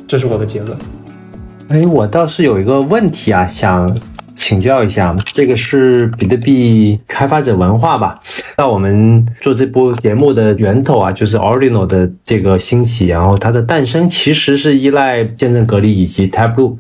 [0.07, 0.77] 这是我的结论。
[1.69, 3.97] 哎，我倒是有一个问题啊，想
[4.35, 8.19] 请教一下，这个是比特币开发者文化吧？
[8.57, 16.75] 那我们做这波节目的源头啊，就是 Ordinal 的这个兴起，然后它的诞生其实是依赖见证隔离以及 Tableau。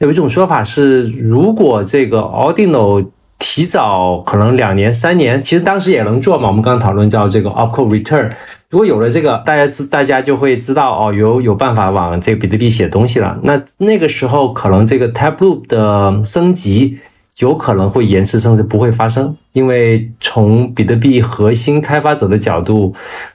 [0.00, 3.06] 有一种说法是，如果这个 Ordinal
[3.38, 6.48] 提早可能两年三年，其实当时也能做嘛。
[6.48, 8.30] 我们刚讨论叫这个 Opco Return，
[8.70, 13.38] 如果有了这个，大家知大家就会知道哦，有有办法往这个比特币写东西了。
[13.42, 16.98] 那那个时候可能这个 Tab Loop 的升级
[17.38, 19.36] 有可能会延迟，甚至不会发生。
[19.52, 22.92] 因为从比特币核心开发者的角度，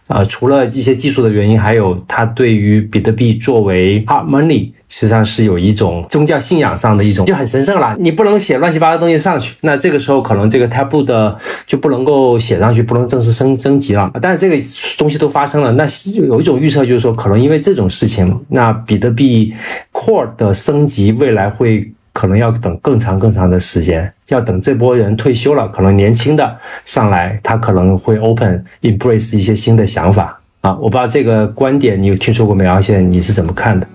[0.08, 7.95] 呃，除了一些技术的原因，还有它对于比特币作为 hard money，实际上是有一种宗教信仰上的一种就很神圣了。
[7.98, 14.11] 你不能写乱七八糟东西上去，那这个时候可能这个 taboo 的就不能够写上去，不能正式升升级了。
[14.22, 14.56] 但是这个
[14.98, 19.53] 东西都发生了，那有一种预测就是说，可能因为这种事情，那比特币
[19.94, 21.90] Core 的升级未来会。
[22.11, 30.76] 可能要等更长更长的时间，要等这波人退休了，可能年轻的上来，他可能会 open embrace 一些新的想法啊。
[30.82, 32.72] 我不知道这个观点你有听说过没有？
[32.72, 33.88] 而且你是怎么看的？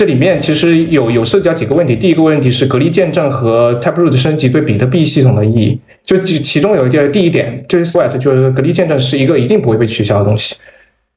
[0.00, 1.94] 这里面其实有有涉及到几个问题。
[1.94, 5.78] 第一个问题是隔离见证和 Taproot 升级对比特币系统的意义。
[6.06, 10.56] 就其中有一个第一点，就是 Sweat，就是隔离见证是一个一定不会被取消的东西。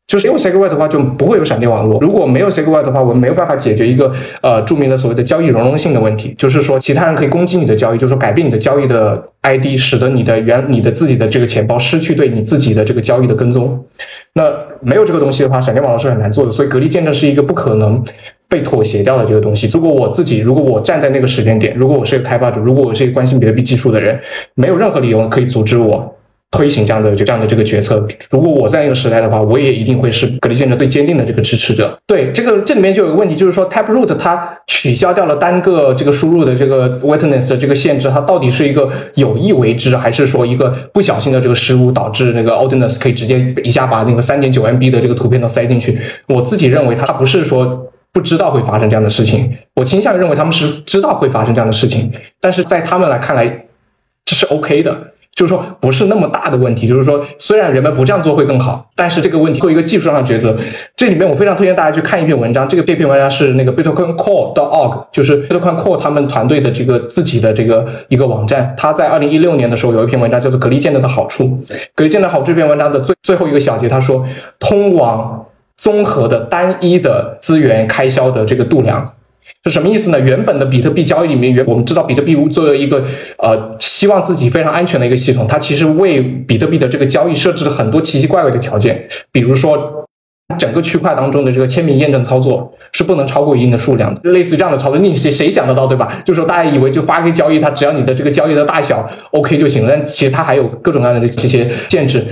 [0.05, 1.97] 就是用 SegWit 的话，就不会有闪电网络。
[2.01, 6.35] 如果没有 SegWit 的话，我们没有办法解决一个呃著名的所谓的交易容容性的问题。
[6.37, 13.81] 就是说，其他人可以攻击你的交易，就是说改变你的交易的 ID，使得你的原你的自己的这个钱包失去对你自己的这个交易的跟踪。
[14.33, 14.51] 那
[14.81, 16.51] 没有这个东西的话，闪电网络是很难做的。
[16.51, 18.03] 所以隔离见证是一个不可能
[18.53, 19.67] 被妥协掉的这个东西。
[19.73, 24.19] 如果我自己，如果我站在那个时间点，如果我是一个开发者，如果我是一个关心比特币技术的人，
[24.53, 26.15] 没有任何理由可以阻止我。
[26.51, 31.97] 推行这样的就这样的这个决策，如果我在那个时代的话，我也一定会是格力建设最坚定的这个支持者。
[32.05, 45.97] 对这个这里面就有个问题，就是说 Taproot 它取消掉了单个这个输入的这个 witness 的这个限制，它到底是一个有意为之，还是说一个不小心的这个失误导致那个 ordiness 可以直接一下把那个三点九 MB 的这个图片都塞进去？
[46.27, 53.65] 我自己认为它不是说不知道会发生这样的事情，我倾向于认为他们是知道会发生这样的事情，但是在他们来看来，
[54.23, 54.95] 这是 OK 的。
[55.35, 60.55] 就是说不是那么大的问题，就是说虽然人们不这样做会更好，但是这个问题做一个技术上的抉择。
[60.95, 68.75] 这里面我非常推荐大家去看一篇文章，这个这篇文章是那个 Bitcoin Core 的 org，就是 Bitcoin Core 他们团队的这个自己的这个一个网站。
[68.77, 71.45] 他在二零一六年的时候有一篇文章叫做《隔离建的好处》。
[71.95, 74.23] 隔离建证好这篇文章的最最后一个小节，他说
[74.59, 75.43] 通往
[75.77, 79.13] 综合的单一的资源开销的这个度量。
[79.65, 80.19] 是什么意思呢？
[80.19, 83.03] 原本的比特币交易里面，原我们知道比特币作为一个
[83.37, 90.05] 呃希望自己非常安全的一个系统，它其实为比特币的这个交易设置了很多奇奇怪怪的条件，比如说
[90.57, 96.21] 整个区块当中的这个签名验证操作是不能超过一定的数量的，类似这样的操作，你谁谁想得到对吧？
[96.25, 102.25] 就是说大家以为就发个交易，它只要你的这个交易的大小 OK 就行了，但其实它还有各种各样的这些限制，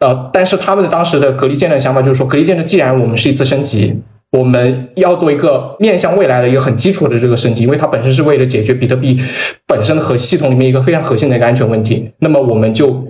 [0.00, 4.00] 呃，但是他们的当时的隔离建证想法就是说，隔离建证既然我们是一次升级。
[4.30, 9.18] 我们要做一个面向未来的一个很基础的这个升级，因为它本身是为了解决比特币
[9.66, 12.10] 本身和系统里面一个非常核心的一个安全问题。
[12.18, 13.08] 那么我们就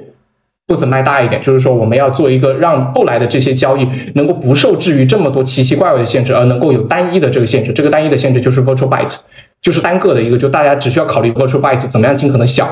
[0.69, 3.85] 步子迈大一点，就是说我们要做一个让后来的这些交易
[4.15, 7.73] 能够不受制于这么多奇奇怪怪的限制，而能够有单一的这个限制。
[7.73, 9.17] 这个单一的限制就是 virtual byte，
[9.61, 12.65] 就是单个的一个，就大家只需要考虑 virtual byte 怎么样尽可能小，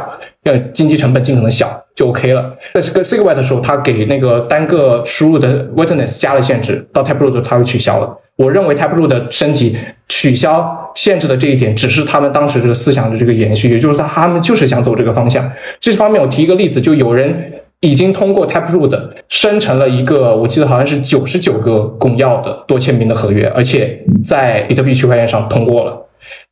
[0.45, 2.55] 让经济成本尽可能小就 OK 了。
[2.75, 8.17] 在这个 SegWit 的时候，他给那个单个输入的 witness 加了限制，到 Taproot 它就取消了。
[8.37, 9.75] 我认为 Taproot 的升级
[10.09, 15.51] 取消限制的这一点，只是他们当时这个思想的这个延续，也就是他他们就是想走这个方向。
[15.81, 18.99] 这方面我提一个例子，就有人已经通过 Taproot
[19.29, 26.03] 生成了一个，我记得好像是九十九个公钥的多签名的合约，而且在比特币区块链上通过了。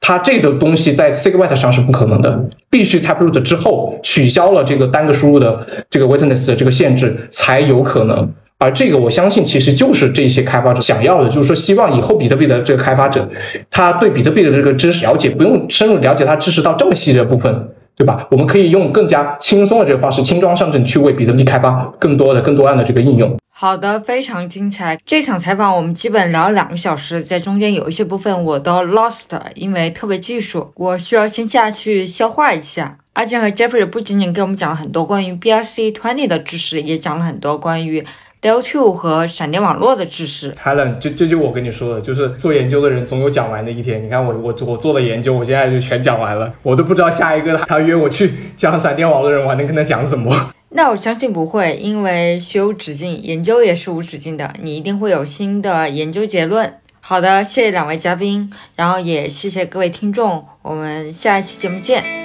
[0.01, 8.31] 它这个东西在 SegWit 上是不可能的，必须 Taproot 之后取消了这个单个输入的这个 witness 的这个限制才有可能。
[8.59, 13.29] 而这个，我相信其实就是这些开发者想要的，就是说希望以后比特币的这个开发者，
[13.69, 18.27] 他对比特币的这个知识了解，不用深入了解它知识到这么细的部分，对吧？
[18.31, 23.37] 我们可以用更加轻松的这个方式，轻装上阵去为比特币开发更多的、更多样的这个应用。
[23.57, 24.99] 好的，非常精彩。
[25.07, 32.99] 这场采访我们基本聊了两个小时，在中间有一些部分我都 lost，因为特别技术，我需要先下去消化一下。
[33.13, 38.05] 阿健和 Jeffrey 不仅仅给我们讲了很多关于 BRC20 的知识，也讲了很多关于
[38.45, 40.53] Del2 和闪电网络的知识。
[40.63, 44.05] Helen，这这就我跟你说的，就是做研究的人总有讲完的一天。
[44.05, 50.51] 你看我我我做的研究，我现在就全讲完了，我都不知道下一个他约我去讲闪电网络的人，我还能跟他讲什么。
[50.69, 56.75] 那我相信不会，因为学无止境，研究也是无止境的，你一定会有新的研究结论。
[57.01, 62.24] 好的，谢谢两位嘉宾，然后也谢谢各位听众，我们下一期节目见。